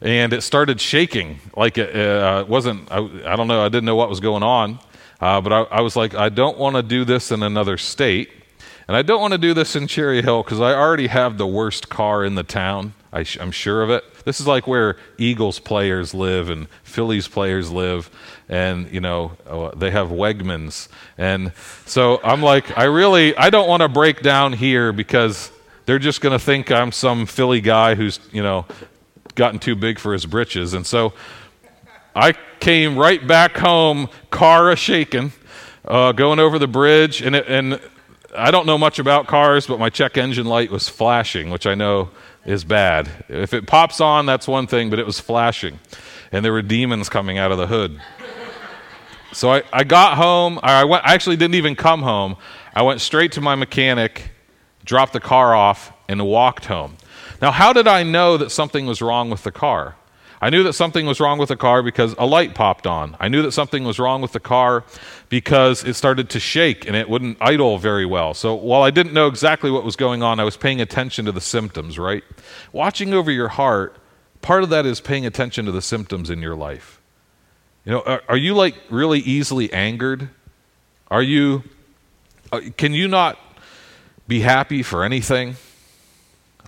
[0.00, 1.40] And it started shaking.
[1.54, 4.78] Like it uh, wasn't, I, I, don't know, I didn't know what was going on.
[5.20, 8.30] Uh, but I, I was like, I don't want to do this in another state.
[8.88, 11.46] And I don't want to do this in Cherry Hill because I already have the
[11.46, 12.94] worst car in the town.
[13.12, 14.02] I am sure of it.
[14.24, 18.10] This is like where Eagles players live and Phillies players live,
[18.48, 21.52] and you know uh, they have Wegmans, and
[21.84, 25.50] so I'm like, I really, I don't want to break down here because
[25.84, 28.66] they're just going to think I'm some Philly guy who's you know
[29.34, 31.12] gotten too big for his britches, and so
[32.14, 35.32] I came right back home, car a shaking,
[35.86, 37.80] uh, going over the bridge, and it, and
[38.36, 41.74] I don't know much about cars, but my check engine light was flashing, which I
[41.74, 42.10] know
[42.44, 43.24] is bad.
[43.28, 45.78] If it pops on, that's one thing, but it was flashing.
[46.30, 48.00] And there were demons coming out of the hood.
[49.32, 50.58] So I, I got home.
[50.62, 52.36] I, went, I actually didn't even come home.
[52.74, 54.30] I went straight to my mechanic,
[54.84, 56.96] dropped the car off, and walked home.
[57.40, 59.96] Now, how did I know that something was wrong with the car?
[60.40, 63.16] I knew that something was wrong with the car because a light popped on.
[63.18, 64.84] I knew that something was wrong with the car
[65.28, 68.34] because it started to shake and it wouldn't idle very well.
[68.34, 71.32] So while I didn't know exactly what was going on, I was paying attention to
[71.32, 72.22] the symptoms, right?
[72.72, 73.96] Watching over your heart,
[74.40, 77.00] part of that is paying attention to the symptoms in your life.
[77.84, 80.28] You know, are, are you like really easily angered?
[81.10, 81.64] Are you,
[82.52, 83.38] uh, can you not
[84.28, 85.56] be happy for anything?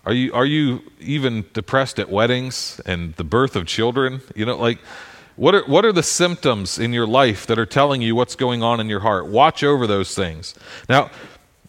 [0.06, 4.22] Are you, are you even depressed at weddings and the birth of children?
[4.34, 4.78] You know, like,
[5.36, 8.62] what are, what are the symptoms in your life that are telling you what's going
[8.62, 9.26] on in your heart?
[9.26, 10.54] Watch over those things.
[10.88, 11.10] Now,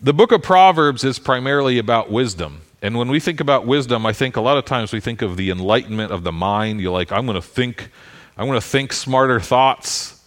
[0.02, 2.62] the book of Proverbs is primarily about wisdom.
[2.82, 5.38] And when we think about wisdom, I think a lot of times we think of
[5.38, 6.82] the enlightenment of the mind.
[6.82, 7.92] You're like, I'm going to think,
[8.38, 10.22] I'm going to think smarter thoughts.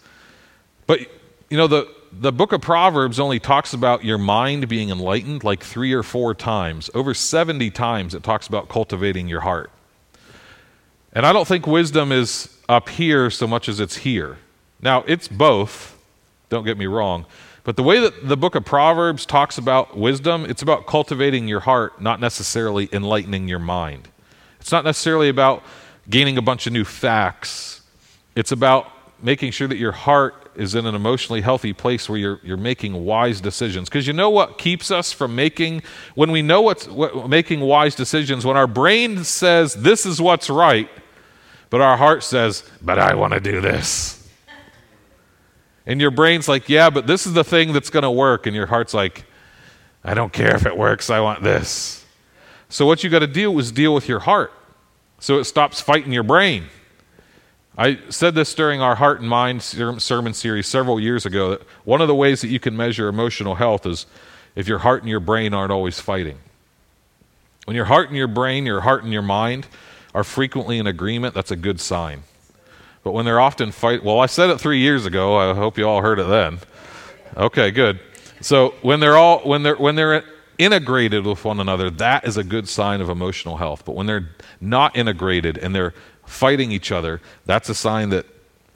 [0.87, 1.01] But,
[1.51, 5.63] you know, the, the book of Proverbs only talks about your mind being enlightened like
[5.63, 6.89] three or four times.
[6.95, 9.71] Over 70 times it talks about cultivating your heart.
[11.13, 14.39] And I don't think wisdom is up here so much as it's here.
[14.81, 15.97] Now, it's both,
[16.51, 17.27] don't get me wrong.
[17.63, 21.61] But the way that the book of Proverbs talks about wisdom, it's about cultivating your
[21.61, 24.09] heart, not necessarily enlightening your mind.
[24.61, 25.63] It's not necessarily about
[26.09, 27.81] gaining a bunch of new facts.
[28.37, 28.91] It's about
[29.25, 33.07] making sure that your heart is in an emotionally healthy place where you're, you're making
[33.07, 33.89] wise decisions.
[33.89, 35.83] Because you know what keeps us from making,
[36.15, 40.51] when we know what's what, making wise decisions, when our brain says this is what's
[40.51, 40.91] right,
[41.71, 44.29] but our heart says, but I want to do this.
[45.87, 48.47] And your brain's like, yeah, but this is the thing that's going to work.
[48.47, 49.25] And your heart's like,
[50.05, 52.05] I don't care if it works, I want this.
[52.69, 54.53] So what you got to do is deal with your heart
[55.19, 56.67] so it stops fighting your brain.
[57.77, 62.01] I said this during our Heart and Mind sermon series several years ago that one
[62.01, 64.07] of the ways that you can measure emotional health is
[64.55, 66.39] if your heart and your brain aren't always fighting.
[67.65, 69.67] When your heart and your brain, your heart and your mind
[70.15, 72.23] are frequently in agreement, that's a good sign.
[73.03, 75.37] But when they're often fight, well, I said it three years ago.
[75.37, 76.61] I hope you all heard it then.
[77.37, 77.99] Okay, good.
[78.41, 80.23] So when they're all when they're when they're
[80.59, 83.85] integrated with one another, that is a good sign of emotional health.
[83.85, 85.95] But when they're not integrated and they're
[86.27, 88.27] fighting each other, that's a sign that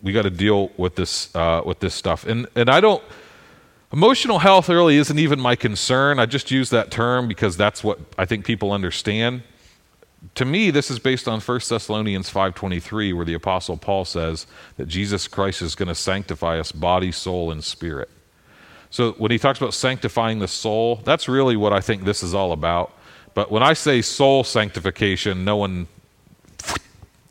[0.02, 2.24] we got to deal with this uh, with this stuff.
[2.24, 3.02] And and I don't.
[3.90, 6.18] Emotional health really isn't even my concern.
[6.18, 9.42] I just use that term because that's what I think people understand.
[10.34, 14.46] To me, this is based on 1 Thessalonians 5:23 where the apostle Paul says
[14.76, 18.10] that Jesus Christ is going to sanctify us body, soul and spirit.
[18.90, 22.34] So when he talks about sanctifying the soul, that's really what I think this is
[22.34, 22.92] all about.
[23.34, 25.86] But when I say soul sanctification, no one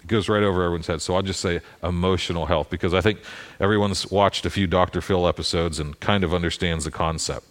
[0.07, 1.01] Goes right over everyone's head.
[1.01, 3.19] So I'll just say emotional health because I think
[3.59, 5.01] everyone's watched a few Dr.
[5.01, 7.45] Phil episodes and kind of understands the concept.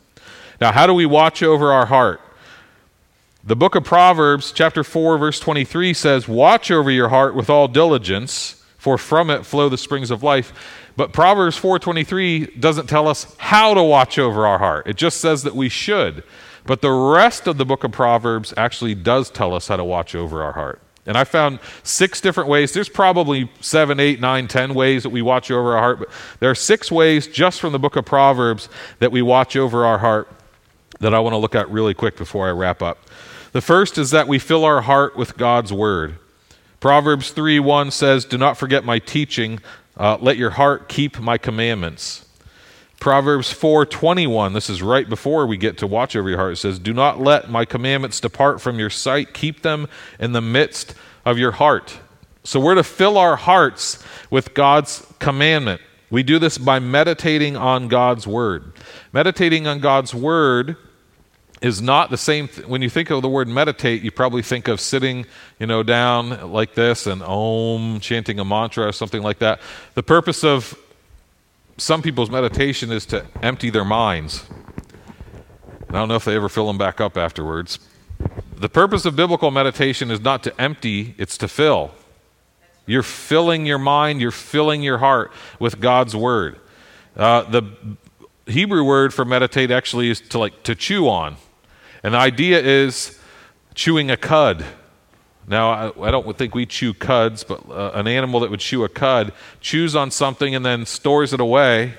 [0.61, 2.21] Now, how do we watch over our heart?
[3.45, 7.69] The book of Proverbs, chapter 4, verse 23 says, Watch over your heart with all
[7.69, 10.53] diligence, for from it flow the springs of life.
[10.97, 14.87] But Proverbs 4:23 doesn't tell us how to watch over our heart.
[14.87, 16.25] It just says that we should.
[16.65, 20.15] But the rest of the book of Proverbs actually does tell us how to watch
[20.15, 20.81] over our heart.
[21.07, 22.73] And I found six different ways.
[22.73, 26.09] There's probably seven, eight, nine, ten ways that we watch over our heart, but
[26.41, 29.99] there are six ways just from the book of Proverbs that we watch over our
[29.99, 30.29] heart
[31.01, 32.99] that I want to look at really quick before I wrap up.
[33.53, 36.17] The first is that we fill our heart with God's word.
[36.81, 39.61] Proverbs 3 1 says, Do not forget my teaching,
[39.97, 42.26] uh, let your heart keep my commandments.
[43.01, 46.55] Proverbs 4:21, this is right before we get to watch over your heart.
[46.55, 49.35] It says, "Do not let my commandments depart from your sight.
[49.35, 49.89] Keep them
[50.19, 50.95] in the midst
[51.25, 51.99] of your heart."
[52.43, 55.81] So we're to fill our hearts with God's commandment.
[56.11, 58.73] We do this by meditating on God's word.
[59.13, 60.77] Meditating on God's word
[61.63, 64.69] is not the same th- when you think of the word meditate you probably think
[64.69, 65.25] of sitting
[65.59, 69.59] you know down like this and om chanting a mantra or something like that
[69.95, 70.79] the purpose of
[71.77, 74.47] some people's meditation is to empty their minds.
[75.89, 77.79] I don't know if they ever fill them back up afterwards.
[78.57, 81.93] The purpose of biblical meditation is not to empty it's to fill.
[82.87, 86.59] You're filling your mind you're filling your heart with god's word.
[87.17, 87.63] Uh, the
[88.47, 91.37] hebrew word for meditate actually is to like to chew on.
[92.03, 93.19] And the idea is
[93.75, 94.65] chewing a cud.
[95.49, 98.85] Now, I, I don't think we chew cuds, but uh, an animal that would chew
[98.85, 101.95] a cud chews on something and then stores it away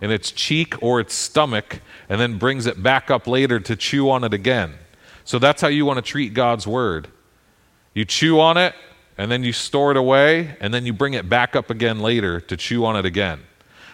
[0.00, 4.10] in its cheek or its stomach and then brings it back up later to chew
[4.10, 4.74] on it again.
[5.24, 7.08] So that's how you want to treat God's word.
[7.94, 8.74] You chew on it
[9.16, 12.40] and then you store it away and then you bring it back up again later
[12.40, 13.40] to chew on it again.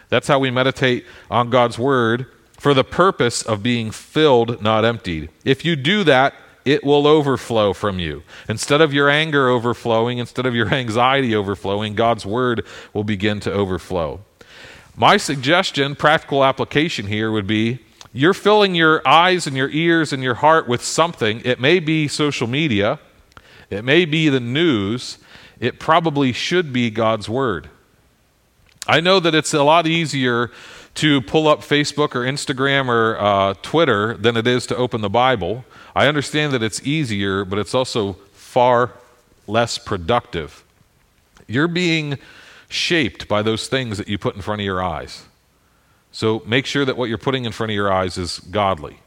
[0.09, 2.27] That's how we meditate on God's word
[2.59, 5.31] for the purpose of being filled, not emptied.
[5.45, 6.35] If you do that,
[6.71, 8.23] it will overflow from you.
[8.49, 13.53] Instead of your anger overflowing, instead of your anxiety overflowing, God's word will begin to
[13.53, 14.21] overflow.
[14.95, 17.81] My suggestion, practical application here would be
[18.13, 21.43] you're filling your eyes and your ears and your heart with something.
[21.45, 23.01] It may be social media,
[23.69, 25.19] it may be the news,
[25.59, 27.69] it probably should be God's word.
[28.87, 30.53] I know that it's a lot easier
[30.97, 35.11] to pull up Facebook or Instagram or uh, Twitter than it is to open the
[35.11, 35.65] Bible.
[35.95, 38.93] I understand that it's easier, but it's also far
[39.47, 40.65] less productive.
[41.47, 42.19] You're being
[42.69, 45.25] shaped by those things that you put in front of your eyes.
[46.13, 48.99] So make sure that what you're putting in front of your eyes is godly.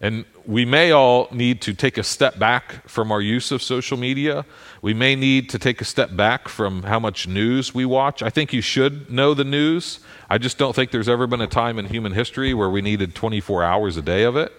[0.00, 3.96] And we may all need to take a step back from our use of social
[3.96, 4.44] media.
[4.80, 8.20] We may need to take a step back from how much news we watch.
[8.20, 10.00] I think you should know the news.
[10.28, 13.14] I just don't think there's ever been a time in human history where we needed
[13.14, 14.52] 24 hours a day of it.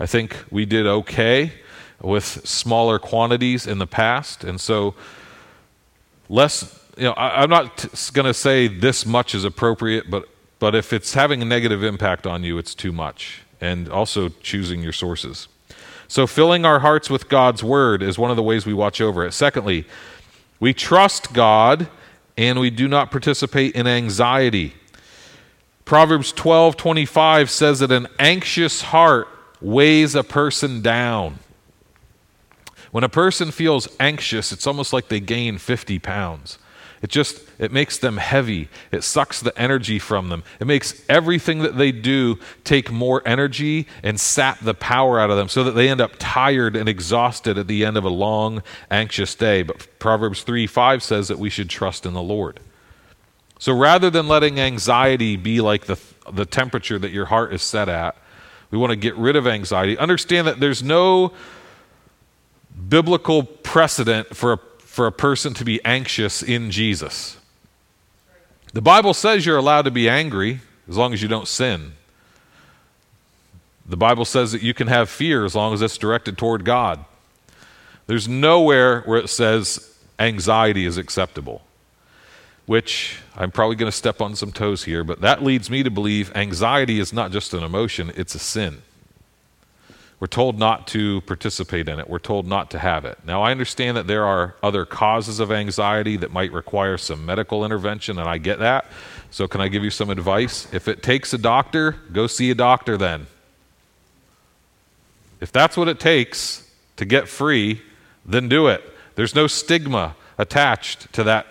[0.00, 1.52] I think we did okay
[2.00, 4.42] with smaller quantities in the past.
[4.44, 4.94] And so,
[6.30, 10.26] less, you know, I, am not t- going to say this much is appropriate, but,
[10.58, 14.82] but if it's having a negative impact on you, it's too much and also choosing
[14.82, 15.48] your sources.
[16.08, 19.26] So, filling our hearts with God's word is one of the ways we watch over
[19.26, 19.32] it.
[19.32, 19.84] Secondly,
[20.58, 21.88] we trust God
[22.38, 24.72] and we do not participate in anxiety.
[25.84, 29.28] Proverbs 12 25 says that an anxious heart
[29.60, 31.38] weighs a person down.
[32.90, 36.58] When a person feels anxious, it's almost like they gain 50 pounds.
[37.02, 38.68] It just it makes them heavy.
[38.92, 40.42] It sucks the energy from them.
[40.58, 45.38] It makes everything that they do take more energy and sap the power out of
[45.38, 48.62] them so that they end up tired and exhausted at the end of a long
[48.90, 49.62] anxious day.
[49.62, 52.60] But Proverbs 3 5 says that we should trust in the Lord.
[53.58, 55.98] So rather than letting anxiety be like the
[56.30, 58.14] the temperature that your heart is set at,
[58.70, 59.98] we want to get rid of anxiety.
[59.98, 61.32] Understand that there's no
[62.88, 64.58] biblical precedent for a
[64.90, 67.38] for a person to be anxious in Jesus.
[68.72, 71.92] The Bible says you're allowed to be angry as long as you don't sin.
[73.86, 77.04] The Bible says that you can have fear as long as it's directed toward God.
[78.08, 81.62] There's nowhere where it says anxiety is acceptable,
[82.70, 85.90] which I'm probably going to step on some toes here, but that leads me to
[85.90, 88.82] believe anxiety is not just an emotion, it's a sin.
[90.20, 92.08] We're told not to participate in it.
[92.08, 93.18] We're told not to have it.
[93.26, 97.64] Now, I understand that there are other causes of anxiety that might require some medical
[97.64, 98.86] intervention, and I get that.
[99.32, 100.72] So, can I give you some advice?
[100.72, 103.26] If it takes a doctor, go see a doctor then.
[105.40, 107.82] If that's what it takes to get free,
[108.24, 108.84] then do it.
[109.16, 111.48] There's no stigma attached to that,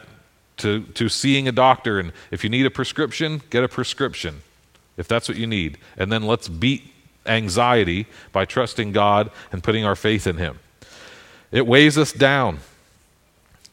[0.60, 2.00] to, to seeing a doctor.
[2.00, 4.42] And if you need a prescription, get a prescription
[5.00, 5.78] if that's what you need.
[5.98, 6.94] And then let's beat
[7.26, 10.60] anxiety by trusting God and putting our faith in Him.
[11.52, 12.60] It weighs us down.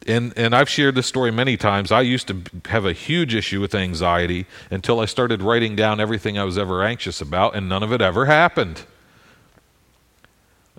[0.06, 1.90] And, and I've shared this story many times.
[1.90, 6.38] I used to have a huge issue with anxiety until I started writing down everything
[6.38, 8.82] I was ever anxious about, and none of it ever happened.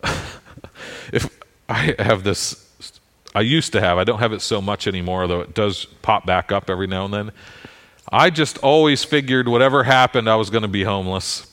[1.12, 1.38] if
[1.68, 2.66] I have this,
[3.38, 6.26] I used to have, I don't have it so much anymore, though it does pop
[6.26, 7.32] back up every now and then.
[8.12, 11.46] I just always figured whatever happened, I was going to be homeless.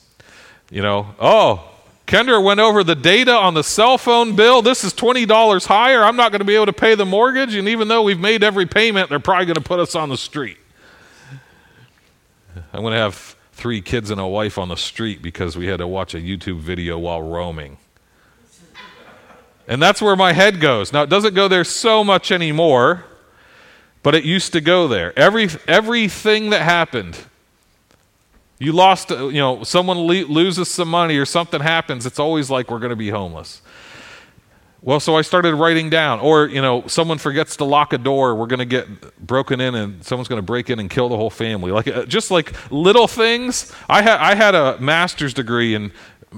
[0.71, 1.71] You know, oh,
[2.07, 4.63] Kendra went over the data on the cell phone bill.
[4.63, 6.03] This is $20 higher.
[6.03, 7.53] I'm not going to be able to pay the mortgage.
[7.53, 10.17] And even though we've made every payment, they're probably going to put us on the
[10.17, 10.57] street.
[12.73, 15.77] I'm going to have three kids and a wife on the street because we had
[15.77, 17.77] to watch a YouTube video while roaming.
[19.67, 20.93] And that's where my head goes.
[20.93, 23.05] Now, it doesn't go there so much anymore,
[24.03, 25.17] but it used to go there.
[25.17, 27.17] Every, everything that happened,
[28.59, 32.69] you lost, you know, someone le- loses some money or something happens, it's always like
[32.69, 33.61] we're going to be homeless.
[34.83, 38.35] Well, so I started writing down, or, you know, someone forgets to lock a door,
[38.35, 41.17] we're going to get broken in and someone's going to break in and kill the
[41.17, 41.71] whole family.
[41.71, 43.73] Like, uh, just like little things.
[43.89, 45.91] I had, I had a master's degree in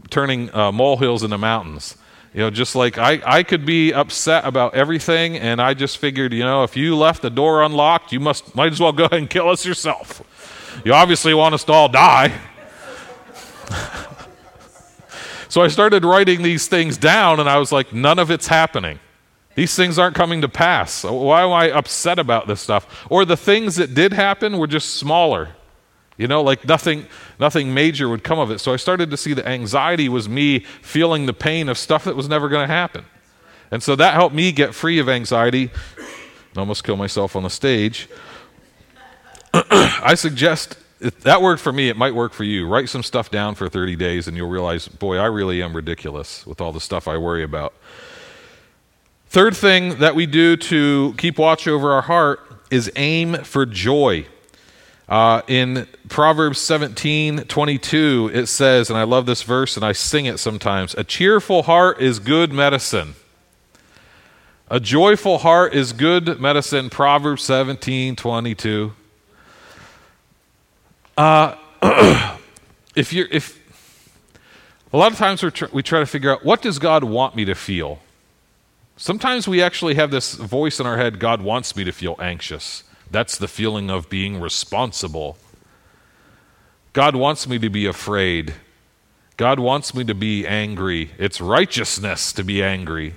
[0.10, 1.98] turning uh, molehills into mountains.
[2.38, 6.34] You know, just like I, I could be upset about everything, and I just figured,
[6.34, 9.18] you know, if you left the door unlocked, you must might as well go ahead
[9.18, 10.22] and kill us yourself.
[10.86, 12.40] You obviously want us to all die.
[15.50, 19.00] so I started writing these things down, and I was like, none of it's happening.
[19.56, 21.04] These things aren't coming to pass.
[21.04, 23.08] Why am I upset about this stuff?
[23.10, 25.56] Or the things that did happen were just smaller.
[26.18, 27.06] You know, like nothing,
[27.40, 28.60] nothing major would come of it.
[28.60, 32.16] So I started to see that anxiety was me feeling the pain of stuff that
[32.16, 33.06] was never going to happen.
[33.70, 35.70] And so that helped me get free of anxiety.
[36.56, 38.10] I almost kill myself on the stage.
[39.54, 42.68] I suggest if that worked for me, it might work for you.
[42.68, 46.46] Write some stuff down for 30 days and you'll realize, boy, I really am ridiculous
[46.48, 47.74] with all the stuff I worry about.
[49.28, 52.40] Third thing that we do to keep watch over our heart
[52.72, 54.26] is aim for joy.
[55.10, 60.26] Uh, in Proverbs 17 22, it says, and I love this verse and I sing
[60.26, 63.16] it sometimes a cheerful heart is good medicine.
[64.70, 66.90] A joyful heart is good medicine.
[66.90, 68.94] Proverbs 17 22.
[71.18, 71.56] Uh,
[72.96, 73.58] if you're, if,
[74.92, 77.46] a lot of times tr- we try to figure out what does God want me
[77.46, 78.00] to feel?
[78.98, 82.84] Sometimes we actually have this voice in our head God wants me to feel anxious.
[83.12, 85.38] That's the feeling of being responsible.
[86.94, 88.56] God wants me to be afraid.
[89.38, 91.12] God wants me to be angry.
[91.18, 93.14] It's righteousness to be angry.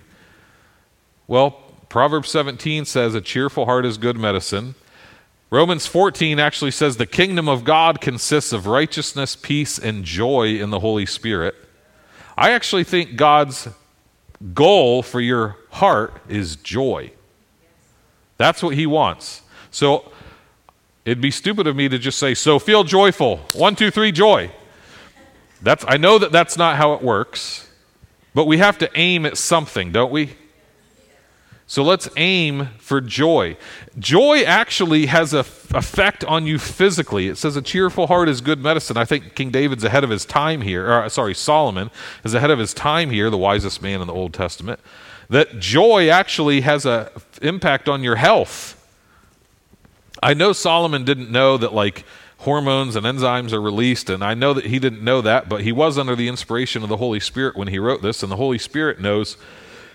[1.27, 1.53] Well,
[1.89, 4.75] Proverbs 17 says a cheerful heart is good medicine.
[5.51, 10.71] Romans 14 actually says the kingdom of God consists of righteousness, peace, and joy in
[10.71, 11.57] the Holy Spirit.
[12.39, 13.69] I actually think God's
[14.55, 17.13] goal for your heart is joy.
[18.37, 19.43] That's what He wants.
[19.71, 20.11] So
[21.05, 23.39] it'd be stupid of me to just say, so feel joyful.
[23.55, 24.51] One, two, three, joy.
[25.63, 27.69] That's, I know that that's not how it works,
[28.35, 30.37] but we have to aim at something, don't we?
[31.67, 33.57] So let's aim for joy.
[33.97, 37.29] Joy actually has an effect on you physically.
[37.29, 38.97] It says a cheerful heart is good medicine.
[38.97, 40.89] I think King David's ahead of his time here.
[40.89, 41.93] Or, uh, sorry, Solomon
[42.25, 44.81] is ahead of his time here, the wisest man in the Old Testament.
[45.29, 47.07] That joy actually has an
[47.41, 48.77] impact on your health.
[50.23, 52.05] I know Solomon didn't know that like
[52.39, 55.73] hormones and enzymes are released, and I know that he didn't know that, but he
[55.73, 58.59] was under the inspiration of the Holy Spirit when he wrote this, and the Holy
[58.59, 59.37] Spirit knows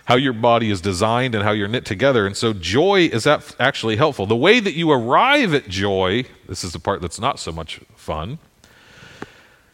[0.06, 2.28] how your body is designed and how you're knit together.
[2.28, 4.28] And so joy is actually helpful.
[4.28, 7.82] The way that you arrive at joy, this is the part that's not so much
[7.96, 8.38] fun,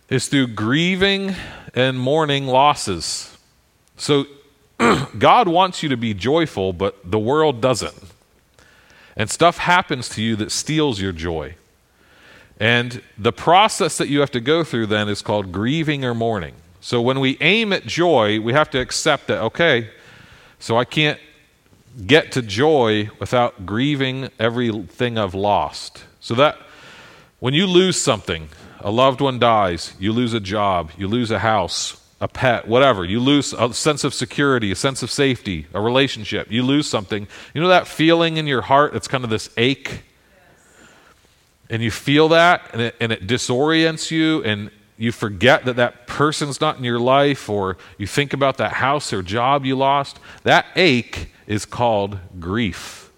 [0.09, 1.35] is through grieving
[1.73, 3.37] and mourning losses.
[3.97, 4.25] So
[5.17, 8.10] God wants you to be joyful, but the world doesn't.
[9.21, 11.53] And stuff happens to you that steals your joy.
[12.59, 16.55] And the process that you have to go through then is called grieving or mourning.
[16.79, 19.91] So when we aim at joy, we have to accept that, okay,
[20.57, 21.19] so I can't
[22.07, 26.03] get to joy without grieving everything I've lost.
[26.19, 26.57] So that
[27.37, 28.49] when you lose something,
[28.79, 33.03] a loved one dies, you lose a job, you lose a house, a pet, whatever.
[33.03, 36.51] You lose a sense of security, a sense of safety, a relationship.
[36.51, 37.27] You lose something.
[37.53, 40.03] You know that feeling in your heart It's kind of this ache?
[41.69, 46.05] And you feel that, and it, and it disorients you, and you forget that that
[46.05, 50.19] person's not in your life, or you think about that house or job you lost.
[50.43, 53.09] That ache is called grief.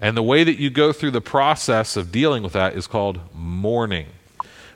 [0.00, 3.20] And the way that you go through the process of dealing with that is called
[3.34, 4.06] mourning.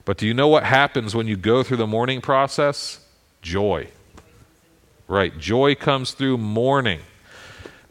[0.05, 2.99] But do you know what happens when you go through the mourning process?
[3.43, 3.89] Joy.
[5.07, 7.01] Right, joy comes through mourning.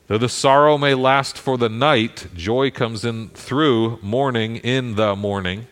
[0.08, 5.14] Though the sorrow may last for the night, joy comes in through mourning in the
[5.14, 5.68] morning.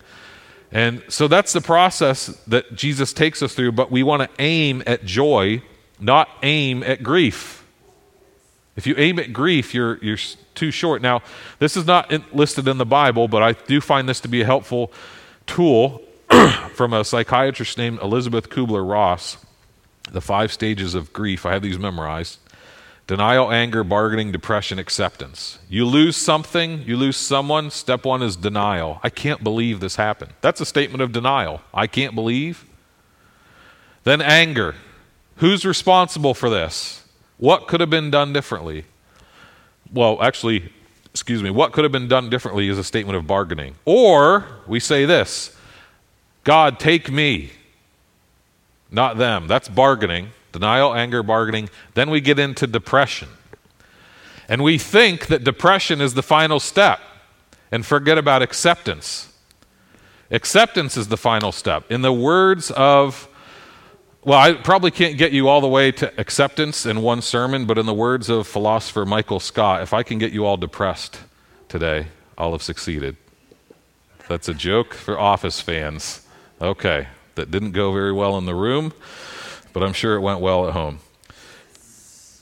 [0.70, 4.82] And so that's the process that Jesus takes us through, but we want to aim
[4.86, 5.62] at joy,
[5.98, 7.66] not aim at grief.
[8.76, 10.18] If you aim at grief, you're, you're
[10.54, 11.02] too short.
[11.02, 11.22] Now,
[11.58, 14.46] this is not listed in the Bible, but I do find this to be a
[14.46, 14.92] helpful
[15.46, 16.02] tool
[16.74, 19.38] from a psychiatrist named Elizabeth Kubler Ross.
[20.10, 21.46] The five stages of grief.
[21.46, 22.38] I have these memorized
[23.10, 25.58] denial, anger, bargaining, depression, acceptance.
[25.68, 27.72] You lose something, you lose someone.
[27.72, 29.00] Step one is denial.
[29.02, 30.32] I can't believe this happened.
[30.42, 31.60] That's a statement of denial.
[31.74, 32.64] I can't believe.
[34.04, 34.76] Then anger.
[35.38, 37.04] Who's responsible for this?
[37.38, 38.84] What could have been done differently?
[39.92, 40.70] Well, actually,
[41.12, 43.74] excuse me, what could have been done differently is a statement of bargaining.
[43.84, 45.56] Or we say this
[46.44, 47.50] God, take me,
[48.90, 49.46] not them.
[49.46, 50.30] That's bargaining.
[50.52, 51.70] Denial, anger, bargaining.
[51.94, 53.28] Then we get into depression.
[54.48, 57.00] And we think that depression is the final step
[57.70, 59.32] and forget about acceptance.
[60.30, 61.90] Acceptance is the final step.
[61.90, 63.28] In the words of,
[64.24, 67.78] well, I probably can't get you all the way to acceptance in one sermon, but
[67.78, 71.20] in the words of philosopher Michael Scott, if I can get you all depressed
[71.68, 73.16] today, I'll have succeeded.
[74.28, 76.26] That's a joke for office fans.
[76.60, 77.08] Okay,
[77.40, 78.92] that didn't go very well in the room
[79.72, 81.00] but I'm sure it went well at home.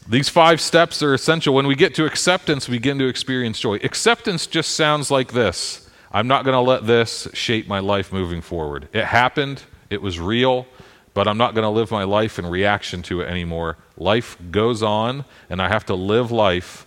[0.09, 1.55] These five steps are essential.
[1.55, 3.77] When we get to acceptance, we begin to experience joy.
[3.77, 8.41] Acceptance just sounds like this I'm not going to let this shape my life moving
[8.41, 8.89] forward.
[8.93, 10.67] It happened, it was real,
[11.13, 13.77] but I'm not going to live my life in reaction to it anymore.
[13.99, 16.87] Life goes on, and I have to live life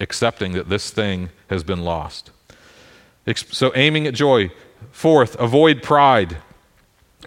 [0.00, 2.30] accepting that this thing has been lost.
[3.34, 4.50] So, aiming at joy.
[4.90, 6.38] Fourth, avoid pride.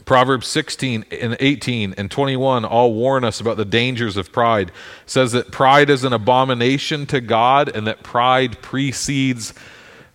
[0.06, 4.70] Proverbs 16 and 18 and 21 all warn us about the dangers of pride.
[4.70, 4.74] It
[5.08, 9.54] says that pride is an abomination to God and that pride precedes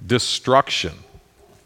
[0.05, 0.93] destruction.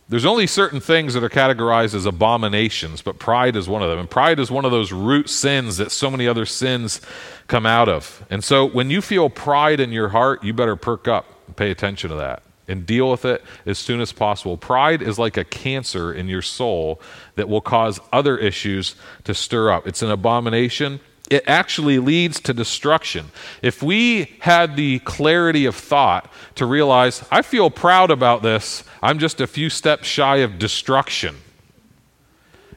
[0.09, 3.99] There's only certain things that are categorized as abominations, but pride is one of them.
[3.99, 7.01] And pride is one of those root sins that so many other sins
[7.47, 8.25] come out of.
[8.31, 11.71] And so when you feel pride in your heart, you better perk up and pay
[11.71, 14.57] attention to that and deal with it as soon as possible.
[14.57, 17.01] Pride is like a cancer in your soul
[17.37, 19.87] that will cause other issues to stir up.
[19.87, 21.01] It's an abomination.
[21.31, 23.31] It actually leads to destruction.
[23.63, 29.19] If we had the clarity of thought to realize, I feel proud about this, I'm
[29.19, 31.37] just a few steps shy of destruction.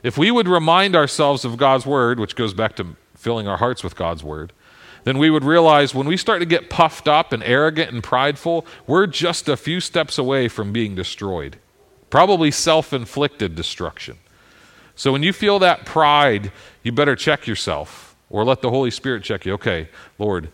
[0.04, 3.84] If we would remind ourselves of God's word, which goes back to filling our hearts
[3.84, 4.54] with God's word,
[5.08, 8.66] then we would realize when we start to get puffed up and arrogant and prideful,
[8.86, 11.58] we're just a few steps away from being destroyed.
[12.10, 14.18] Probably self inflicted destruction.
[14.98, 16.52] So when you feel that pride,
[16.84, 19.54] you better check yourself or let the Holy Spirit check you.
[19.54, 19.88] Okay,
[20.20, 20.50] Lord,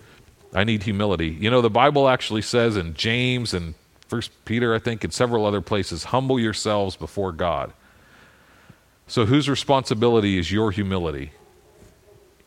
[0.54, 1.30] I need humility.
[1.30, 3.74] You know, the Bible actually says in James and
[4.08, 7.74] First Peter, I think, and several other places, humble yourselves before God.
[9.08, 11.32] So whose responsibility is your humility?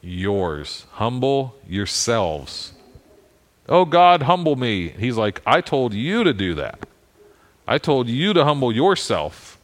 [0.06, 0.86] Yours.
[0.92, 2.72] Humble yourselves.
[3.68, 4.88] Oh, God, humble me.
[4.90, 6.86] He's like, I told you to do that.
[7.66, 9.58] I told you to humble yourself.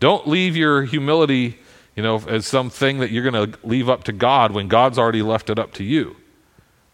[0.00, 1.58] Don't leave your humility,
[1.94, 5.22] you know, as something that you're going to leave up to God when God's already
[5.22, 6.16] left it up to you.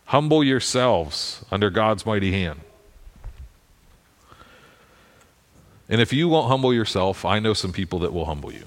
[0.07, 2.61] Humble yourselves under God's mighty hand.
[5.89, 8.67] And if you won't humble yourself, I know some people that will humble you.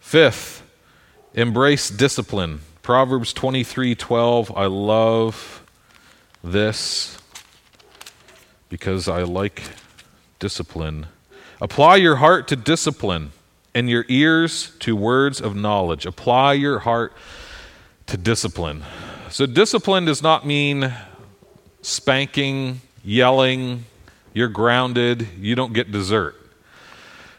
[0.00, 0.62] Fifth,
[1.36, 2.60] Embrace discipline.
[2.80, 4.50] Proverbs 23:12.
[4.56, 5.62] I love
[6.42, 7.18] this
[8.70, 9.62] because I like
[10.38, 11.08] discipline.
[11.60, 13.32] Apply your heart to discipline
[13.74, 16.06] and your ears to words of knowledge.
[16.06, 17.12] Apply your heart
[18.06, 18.82] to discipline.
[19.28, 20.94] So discipline does not mean
[21.82, 23.84] spanking, yelling,
[24.32, 26.34] you're grounded, you don't get dessert.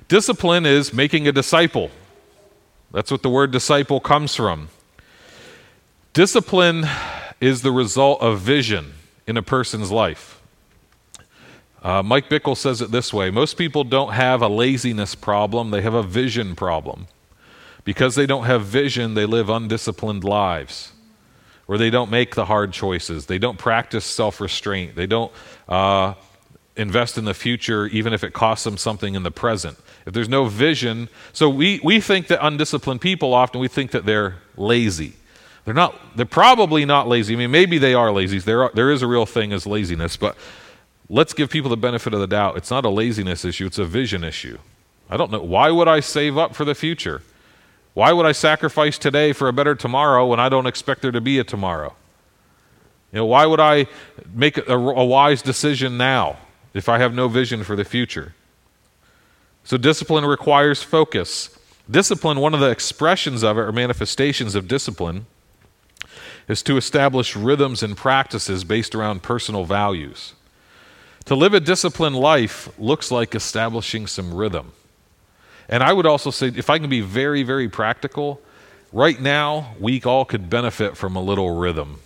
[0.07, 1.89] Discipline is making a disciple.
[2.97, 4.69] That's what the word disciple comes from.
[6.13, 6.85] Discipline
[7.39, 8.95] is the result of vision
[9.27, 10.41] in a person's life.
[11.83, 15.83] Uh, Mike Bickle says it this way most people don't have a laziness problem, they
[15.83, 17.05] have a vision problem.
[17.83, 20.91] Because they don't have vision, they live undisciplined lives
[21.67, 25.31] where they don't make the hard choices, they don't practice self restraint, they don't
[25.69, 26.15] uh,
[26.77, 30.29] invest in the future even if it costs them something in the present if there's
[30.29, 35.15] no vision, so we, we think that undisciplined people often we think that they're lazy.
[35.65, 35.99] They're not.
[36.15, 37.33] They're probably not lazy.
[37.33, 38.39] I mean, maybe they are lazy.
[38.39, 40.37] There, are, there is a real thing as laziness, but
[41.09, 42.55] let's give people the benefit of the doubt.
[42.55, 43.65] It's not a laziness issue.
[43.65, 44.59] It's a vision issue.
[45.09, 45.41] I don't know.
[45.41, 47.21] Why would I save up for the future?
[47.93, 51.19] Why would I sacrifice today for a better tomorrow when I don't expect there to
[51.19, 51.97] be a tomorrow?
[53.11, 53.87] You know, why would I
[54.33, 56.37] make a, a wise decision now
[56.73, 58.33] if I have no vision for the future?
[59.63, 61.57] So, discipline requires focus.
[61.89, 65.25] Discipline, one of the expressions of it or manifestations of discipline,
[66.47, 70.33] is to establish rhythms and practices based around personal values.
[71.25, 74.71] To live a disciplined life looks like establishing some rhythm.
[75.67, 78.41] And I would also say, if I can be very, very practical,
[78.93, 81.99] right now, we all could benefit from a little rhythm.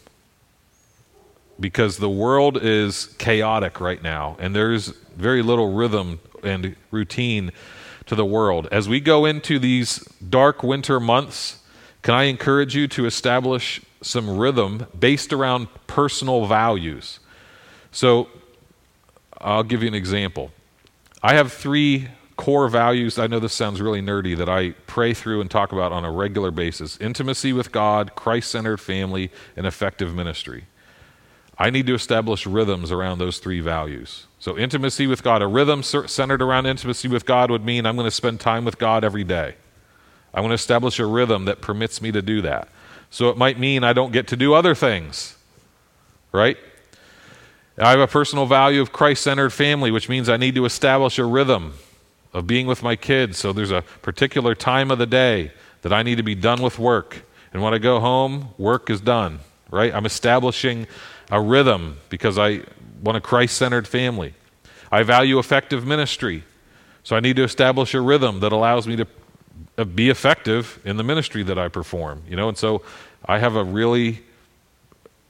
[1.61, 7.51] Because the world is chaotic right now, and there's very little rhythm and routine
[8.07, 8.67] to the world.
[8.71, 11.61] As we go into these dark winter months,
[12.01, 17.19] can I encourage you to establish some rhythm based around personal values?
[17.91, 18.27] So,
[19.37, 20.51] I'll give you an example.
[21.23, 23.19] I have three core values.
[23.19, 26.11] I know this sounds really nerdy that I pray through and talk about on a
[26.11, 30.65] regular basis intimacy with God, Christ centered family, and effective ministry.
[31.61, 34.25] I need to establish rhythms around those three values.
[34.39, 38.07] So, intimacy with God, a rhythm centered around intimacy with God would mean I'm going
[38.07, 39.53] to spend time with God every day.
[40.33, 42.67] I want to establish a rhythm that permits me to do that.
[43.11, 45.37] So, it might mean I don't get to do other things,
[46.31, 46.57] right?
[47.77, 51.19] I have a personal value of Christ centered family, which means I need to establish
[51.19, 51.75] a rhythm
[52.33, 53.37] of being with my kids.
[53.37, 55.51] So, there's a particular time of the day
[55.83, 57.21] that I need to be done with work.
[57.53, 59.93] And when I go home, work is done, right?
[59.93, 60.87] I'm establishing
[61.31, 62.61] a rhythm because I
[63.01, 64.33] want a Christ centered family.
[64.91, 66.43] I value effective ministry.
[67.03, 69.07] So I need to establish a rhythm that allows me to
[69.77, 72.21] uh, be effective in the ministry that I perform.
[72.29, 72.83] You know, and so
[73.25, 74.21] I have a really,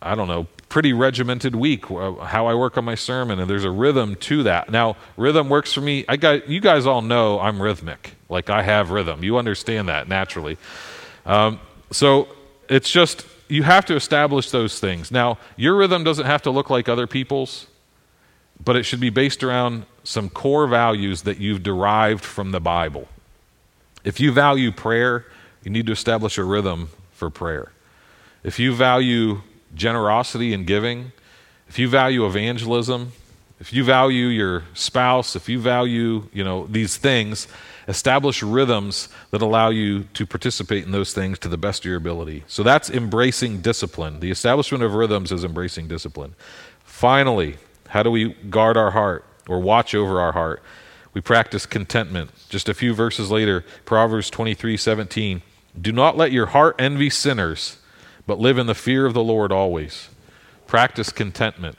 [0.01, 3.65] I don't know, pretty regimented week uh, how I work on my sermon, and there's
[3.65, 4.69] a rhythm to that.
[4.69, 6.05] Now, rhythm works for me.
[6.09, 8.15] I got you guys all know I'm rhythmic.
[8.27, 9.23] Like I have rhythm.
[9.23, 10.57] You understand that naturally.
[11.25, 11.59] Um,
[11.91, 12.29] so
[12.67, 15.11] it's just you have to establish those things.
[15.11, 17.67] Now, your rhythm doesn't have to look like other people's,
[18.63, 23.09] but it should be based around some core values that you've derived from the Bible.
[24.05, 25.25] If you value prayer,
[25.63, 27.73] you need to establish a rhythm for prayer.
[28.41, 29.41] If you value
[29.75, 31.11] generosity and giving,
[31.67, 33.11] if you value evangelism,
[33.59, 37.47] if you value your spouse, if you value, you know, these things,
[37.87, 41.97] establish rhythms that allow you to participate in those things to the best of your
[41.97, 42.43] ability.
[42.47, 44.19] So that's embracing discipline.
[44.19, 46.35] The establishment of rhythms is embracing discipline.
[46.83, 47.57] Finally,
[47.89, 50.61] how do we guard our heart or watch over our heart?
[51.13, 52.31] We practice contentment.
[52.49, 55.41] Just a few verses later, Proverbs 23 17.
[55.79, 57.77] Do not let your heart envy sinners,
[58.25, 60.09] but live in the fear of the Lord always.
[60.67, 61.77] Practice contentment.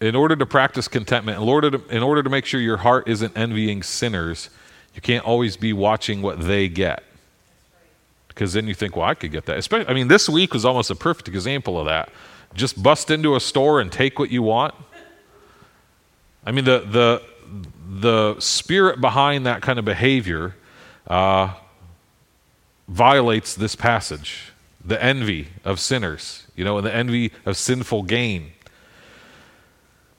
[0.00, 3.08] In order to practice contentment, in order to, in order to make sure your heart
[3.08, 4.50] isn't envying sinners,
[4.94, 7.02] you can't always be watching what they get.
[8.28, 9.56] Because then you think, well, I could get that.
[9.56, 12.10] Especially, I mean, this week was almost a perfect example of that.
[12.54, 14.74] Just bust into a store and take what you want.
[16.44, 17.22] I mean, the, the,
[18.00, 20.54] the spirit behind that kind of behavior
[21.06, 21.54] uh,
[22.88, 24.52] violates this passage
[24.86, 28.52] the envy of sinners, you know, and the envy of sinful gain.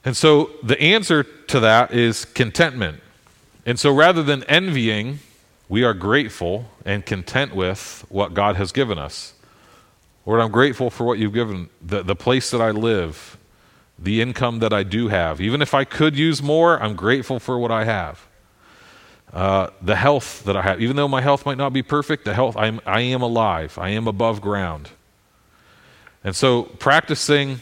[0.07, 3.01] And so the answer to that is contentment.
[3.65, 5.19] And so rather than envying,
[5.67, 9.33] we are grateful and content with what God has given us.
[10.25, 13.37] Lord, I'm grateful for what you've given, the, the place that I live,
[13.99, 15.41] the income that I do have.
[15.41, 18.25] Even if I could use more, I'm grateful for what I have.
[19.33, 22.33] Uh, the health that I have, even though my health might not be perfect, the
[22.33, 24.89] health, I'm, I am alive, I am above ground.
[26.23, 27.59] And so practicing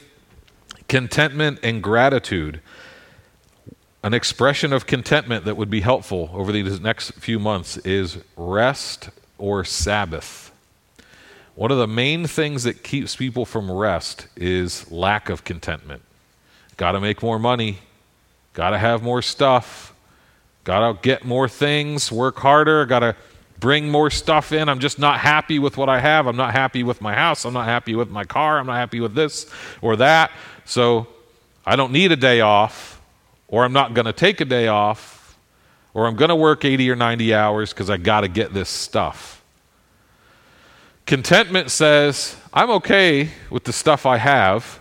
[0.87, 2.61] contentment and gratitude.
[4.03, 9.09] An expression of contentment that would be helpful over these next few months is rest
[9.37, 10.51] or Sabbath.
[11.55, 16.01] One of the main things that keeps people from rest is lack of contentment.
[16.77, 17.79] Got to make more money,
[18.53, 19.93] got to have more stuff,
[20.65, 23.15] got to get more things, work harder, got to
[23.59, 24.67] bring more stuff in.
[24.67, 26.27] I'm just not happy with what I have.
[26.27, 27.45] I'm not happy with my house.
[27.45, 28.59] I'm not happy with my car.
[28.59, 29.49] I'm not happy with this
[29.81, 30.31] or that.
[30.65, 31.07] So
[31.65, 33.01] I don't need a day off,
[33.47, 35.37] or I'm not going to take a day off,
[35.93, 38.69] or I'm going to work 80 or 90 hours because I got to get this
[38.69, 39.43] stuff.
[41.05, 44.79] Contentment says, I'm okay with the stuff I have,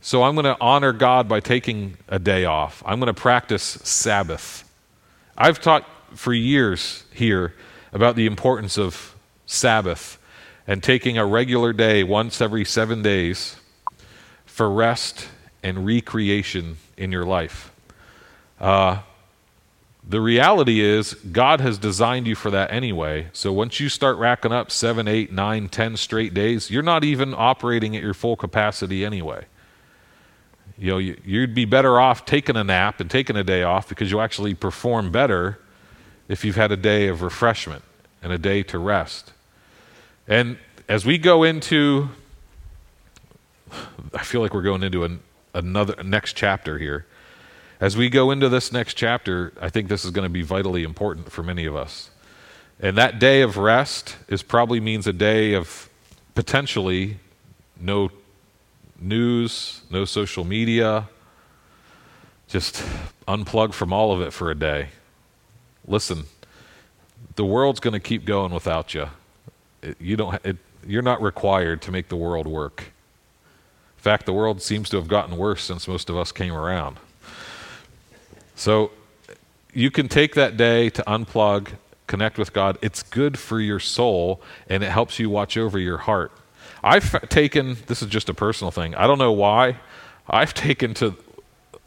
[0.00, 2.82] so I'm going to honor God by taking a day off.
[2.86, 4.64] I'm going to practice Sabbath.
[5.36, 7.54] I've taught for years here
[7.92, 9.14] about the importance of
[9.44, 10.18] Sabbath
[10.66, 13.56] and taking a regular day once every seven days
[14.60, 15.26] for rest
[15.62, 17.72] and recreation in your life.
[18.60, 18.98] Uh,
[20.06, 23.28] the reality is, God has designed you for that anyway.
[23.32, 27.32] So once you start racking up seven, eight, nine, ten straight days, you're not even
[27.32, 29.46] operating at your full capacity anyway.
[30.76, 34.10] You know, you'd be better off taking a nap and taking a day off because
[34.10, 35.58] you'll actually perform better
[36.28, 37.82] if you've had a day of refreshment
[38.22, 39.32] and a day to rest.
[40.28, 42.10] And as we go into,
[44.14, 45.20] I feel like we're going into an,
[45.54, 47.06] another next chapter here.
[47.80, 50.84] As we go into this next chapter, I think this is going to be vitally
[50.84, 52.10] important for many of us.
[52.78, 55.88] And that day of rest is probably means a day of
[56.34, 57.18] potentially
[57.78, 58.10] no
[59.00, 61.08] news, no social media,
[62.48, 62.82] just
[63.26, 64.88] unplug from all of it for a day.
[65.86, 66.24] Listen,
[67.36, 69.08] the world's going to keep going without you.
[69.82, 70.56] It, you don't, it,
[70.86, 72.92] you're not required to make the world work.
[74.00, 76.96] In fact, the world seems to have gotten worse since most of us came around.
[78.54, 78.92] So
[79.74, 81.72] you can take that day to unplug,
[82.06, 82.78] connect with God.
[82.80, 84.40] It's good for your soul,
[84.70, 86.32] and it helps you watch over your heart.
[86.82, 89.76] I've taken, this is just a personal thing, I don't know why.
[90.26, 91.14] I've taken to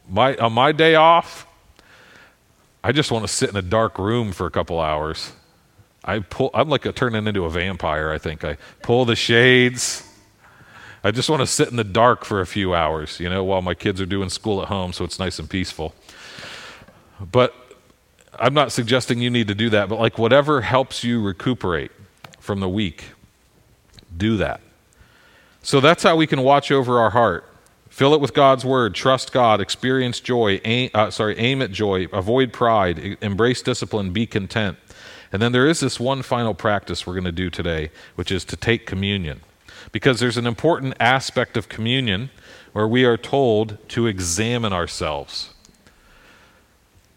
[0.07, 1.47] my, on my day off,
[2.83, 5.31] I just want to sit in a dark room for a couple hours.
[6.05, 8.43] I pull, I'm like a, turning into a vampire, I think.
[8.43, 10.07] I pull the shades.
[11.03, 13.61] I just want to sit in the dark for a few hours, you know, while
[13.61, 15.93] my kids are doing school at home, so it's nice and peaceful.
[17.19, 17.53] But
[18.39, 21.91] I'm not suggesting you need to do that, but like whatever helps you recuperate
[22.39, 23.05] from the week,
[24.15, 24.61] do that.
[25.61, 27.49] So that's how we can watch over our heart.
[27.89, 32.07] Fill it with God's word, trust God, experience joy, aim, uh, sorry, aim at joy,
[32.11, 34.77] avoid pride, embrace discipline, be content.
[35.31, 38.45] And then there is this one final practice we're going to do today, which is
[38.45, 39.41] to take communion.
[39.93, 42.31] Because there's an important aspect of communion
[42.73, 45.53] where we are told to examine ourselves.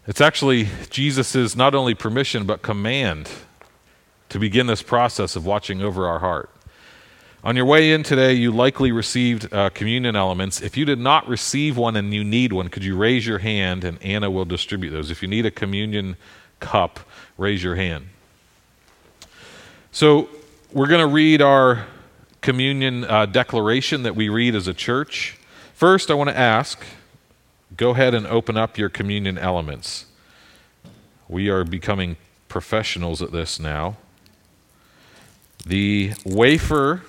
[0.07, 3.29] It's actually Jesus' not only permission, but command
[4.29, 6.49] to begin this process of watching over our heart.
[7.43, 10.61] On your way in today, you likely received uh, communion elements.
[10.61, 13.83] If you did not receive one and you need one, could you raise your hand
[13.83, 15.11] and Anna will distribute those?
[15.11, 16.15] If you need a communion
[16.59, 16.99] cup,
[17.37, 18.07] raise your hand.
[19.91, 20.29] So,
[20.71, 21.85] we're going to read our
[22.47, 25.37] communion uh, declaration that we read as a church.
[25.73, 26.81] First, I want to ask
[27.75, 30.05] go ahead and open up your communion elements.
[31.27, 32.15] We are becoming
[32.47, 33.97] professionals at this now.
[35.65, 37.01] The wafer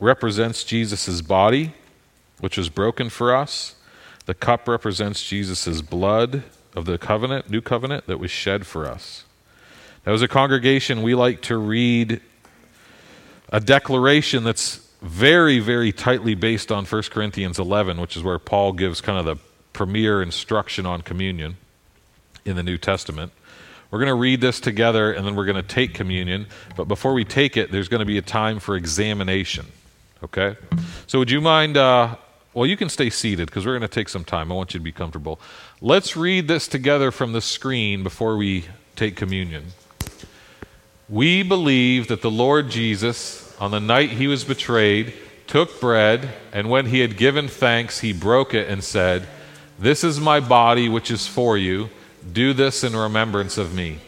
[0.00, 1.74] represents Jesus' body,
[2.40, 3.74] which was broken for us.
[4.24, 9.24] The cup represents Jesus' blood of the covenant, new covenant, that was shed for us.
[10.06, 12.22] Now, as a congregation, we like to read
[13.50, 18.72] a declaration that's very, very tightly based on 1 Corinthians 11, which is where Paul
[18.72, 19.36] gives kind of the
[19.72, 21.56] premier instruction on communion
[22.44, 23.32] in the New Testament.
[23.90, 26.46] We're going to read this together and then we're going to take communion.
[26.76, 29.66] But before we take it, there's going to be a time for examination.
[30.22, 30.56] Okay?
[31.06, 31.76] So, would you mind?
[31.76, 32.16] Uh,
[32.54, 34.50] well, you can stay seated because we're going to take some time.
[34.50, 35.40] I want you to be comfortable.
[35.80, 38.64] Let's read this together from the screen before we
[38.96, 39.66] take communion.
[41.08, 45.14] We believe that the Lord Jesus, on the night he was betrayed,
[45.46, 49.26] took bread, and when he had given thanks, he broke it and said,
[49.78, 51.88] This is my body, which is for you.
[52.30, 54.00] Do this in remembrance of me.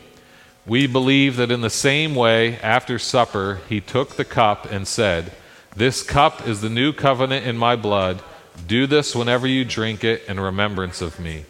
[0.67, 5.33] We believe that in the same way, after supper, he took the cup and said,
[5.75, 8.23] This cup is the new covenant in my blood.
[8.67, 11.47] Do this whenever you drink it in remembrance of me.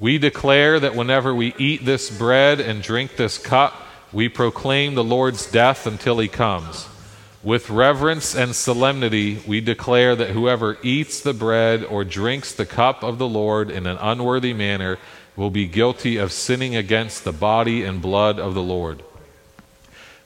[0.00, 3.74] We declare that whenever we eat this bread and drink this cup,
[4.12, 6.88] we proclaim the Lord's death until he comes.
[7.42, 13.02] With reverence and solemnity, we declare that whoever eats the bread or drinks the cup
[13.02, 14.98] of the Lord in an unworthy manner
[15.34, 19.02] will be guilty of sinning against the body and blood of the Lord.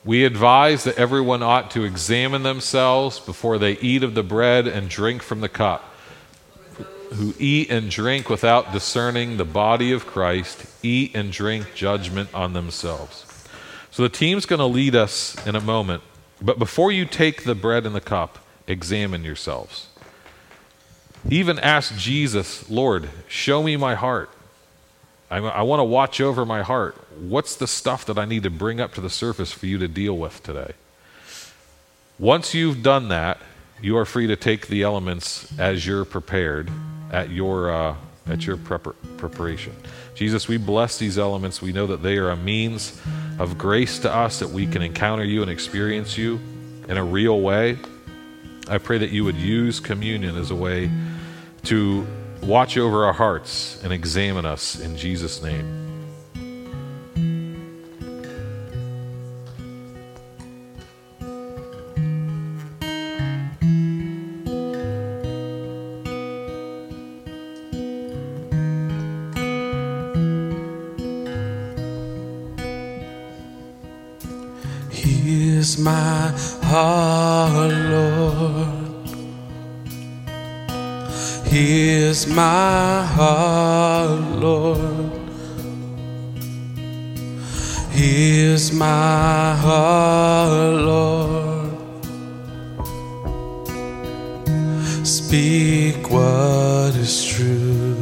[0.05, 4.87] We advise that everyone ought to examine themselves before they eat of the bread and
[4.87, 5.93] drink from the cup.
[7.13, 12.53] Who eat and drink without discerning the body of Christ eat and drink judgment on
[12.53, 13.25] themselves.
[13.91, 16.03] So the team's going to lead us in a moment
[16.41, 19.87] but before you take the bread and the cup, examine yourselves.
[21.29, 24.29] Even ask Jesus, Lord, show me my heart.
[25.29, 26.95] I, I want to watch over my heart.
[27.17, 29.87] What's the stuff that I need to bring up to the surface for you to
[29.87, 30.73] deal with today?
[32.19, 33.39] Once you've done that,
[33.81, 36.71] you are free to take the elements as you're prepared
[37.11, 37.95] at your, uh,
[38.27, 39.73] at your prepar- preparation.
[40.15, 41.61] Jesus, we bless these elements.
[41.61, 42.99] We know that they are a means
[43.39, 46.39] of grace to us that we can encounter you and experience you
[46.87, 47.77] in a real way.
[48.67, 50.91] I pray that you would use communion as a way
[51.65, 52.05] to
[52.41, 55.86] watch over our hearts and examine us in Jesus' name.
[75.79, 78.87] My heart, Lord.
[81.45, 85.11] Here's my heart, Lord.
[87.91, 91.71] Here's my heart, Lord.
[95.05, 97.95] Speak what is true.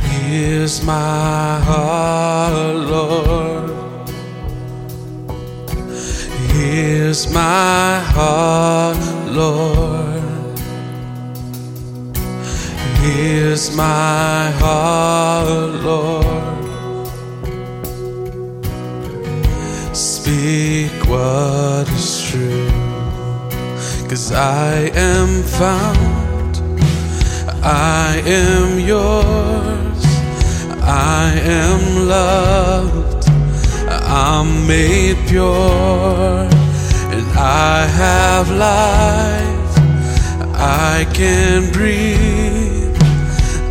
[0.00, 3.51] Here's my heart, Lord.
[6.84, 10.58] Here's my heart, Lord.
[12.98, 16.64] Here's my heart, Lord.
[19.94, 22.68] Speak what is true.
[24.08, 26.56] Cause I am found,
[27.62, 30.04] I am yours,
[30.82, 31.30] I
[31.60, 33.28] am loved,
[33.88, 36.48] I'm made pure,
[37.44, 39.76] I have life,
[40.54, 42.96] I can breathe.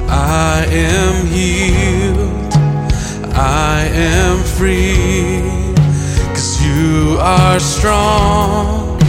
[0.09, 2.53] I am healed.
[3.33, 5.39] I am free.
[6.33, 8.99] Cause you are strong.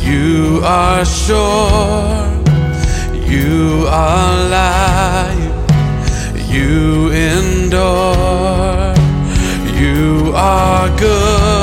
[0.00, 2.30] You are sure.
[3.28, 5.52] You are light.
[6.48, 8.94] You endure.
[9.78, 11.61] You are good.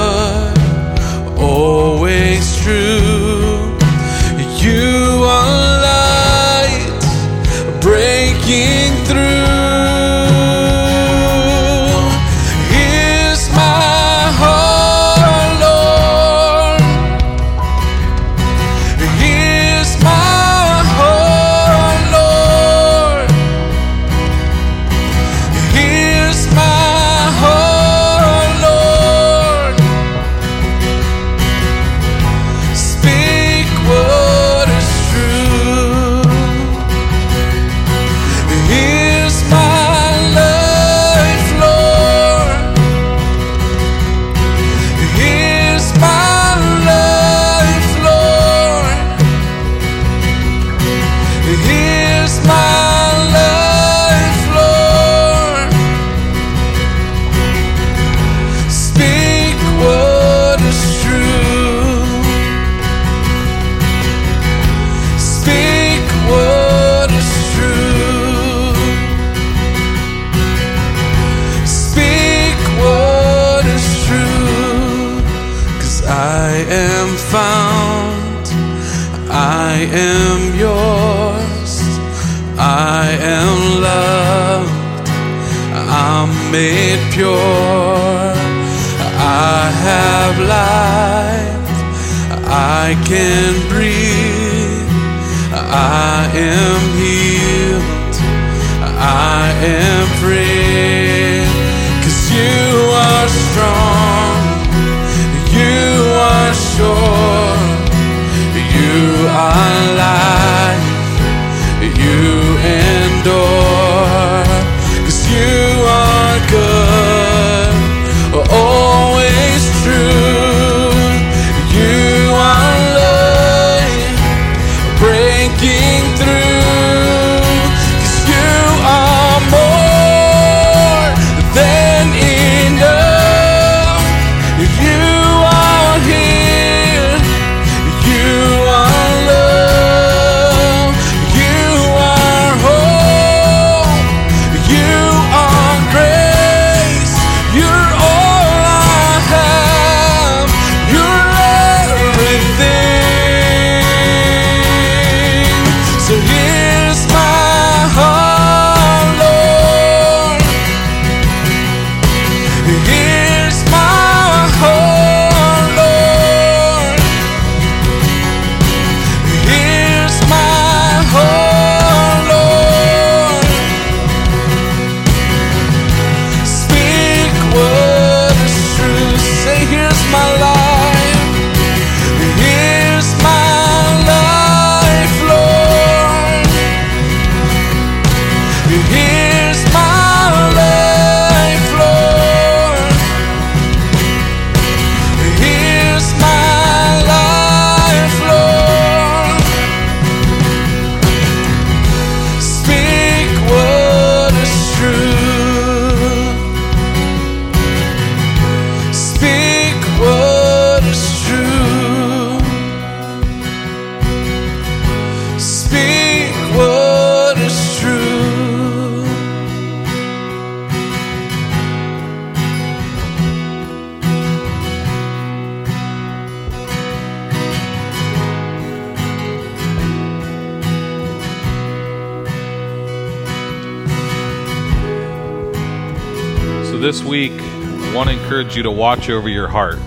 [238.49, 239.77] Encourage you to watch over your heart.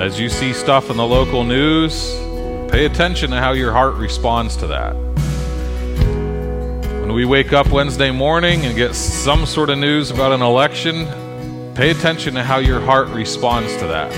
[0.00, 2.14] As you see stuff in the local news,
[2.70, 4.94] pay attention to how your heart responds to that.
[7.00, 11.06] When we wake up Wednesday morning and get some sort of news about an election,
[11.74, 14.12] pay attention to how your heart responds to that.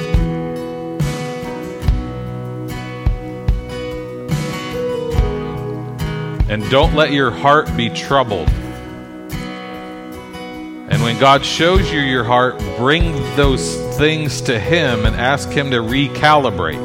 [6.49, 8.49] And don't let your heart be troubled.
[11.11, 15.79] When God shows you your heart, bring those things to Him and ask Him to
[15.79, 16.79] recalibrate.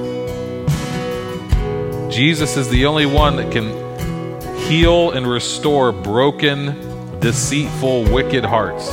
[2.12, 3.70] Jesus is the only one that can
[4.62, 8.90] heal and restore broken, deceitful, wicked hearts.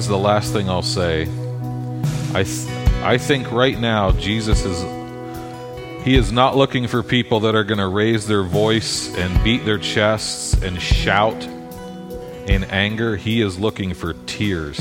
[0.00, 1.28] Is the last thing I'll say.
[2.32, 2.68] I, th-
[3.02, 4.82] I think right now Jesus is
[6.02, 9.66] he is not looking for people that are going to raise their voice and beat
[9.66, 11.44] their chests and shout
[12.48, 13.16] in anger.
[13.16, 14.78] He is looking for tears.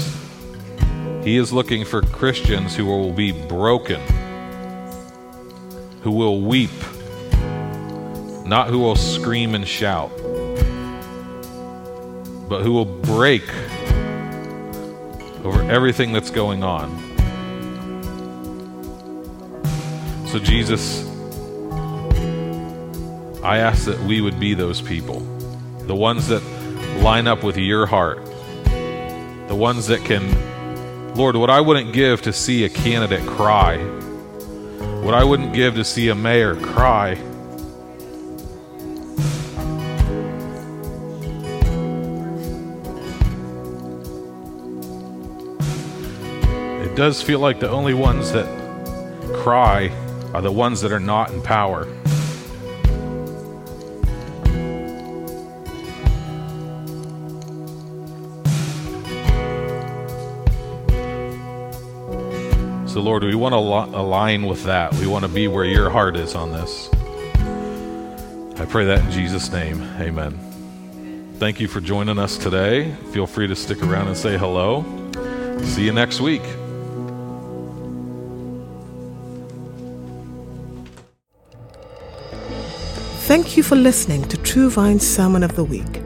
[1.25, 3.99] He is looking for Christians who will be broken,
[6.01, 6.71] who will weep,
[8.45, 10.11] not who will scream and shout,
[12.47, 13.43] but who will break
[15.43, 16.89] over everything that's going on.
[20.27, 21.07] So, Jesus,
[23.43, 25.21] I ask that we would be those people,
[25.87, 26.43] the ones that
[27.01, 28.23] line up with your heart,
[29.47, 33.77] the ones that can, Lord, what I wouldn't give to see a candidate cry,
[35.01, 37.15] what I wouldn't give to see a mayor cry.
[46.99, 48.45] Does feel like the only ones that
[49.35, 49.87] cry
[50.33, 51.85] are the ones that are not in power.
[62.85, 63.59] So, Lord, we want to
[63.97, 64.93] align with that.
[64.95, 66.89] We want to be where your heart is on this.
[68.59, 69.81] I pray that in Jesus' name.
[70.01, 70.37] Amen.
[71.37, 72.93] Thank you for joining us today.
[73.13, 74.83] Feel free to stick around and say hello.
[75.63, 76.41] See you next week.
[83.29, 86.01] Thank you for listening to True Vine's Sermon of the Week.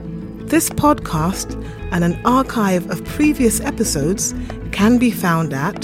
[0.46, 1.54] This podcast
[1.90, 4.34] and an archive of previous episodes
[4.72, 5.74] can be found at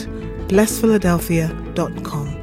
[0.51, 2.40] blessphiladelphia.com.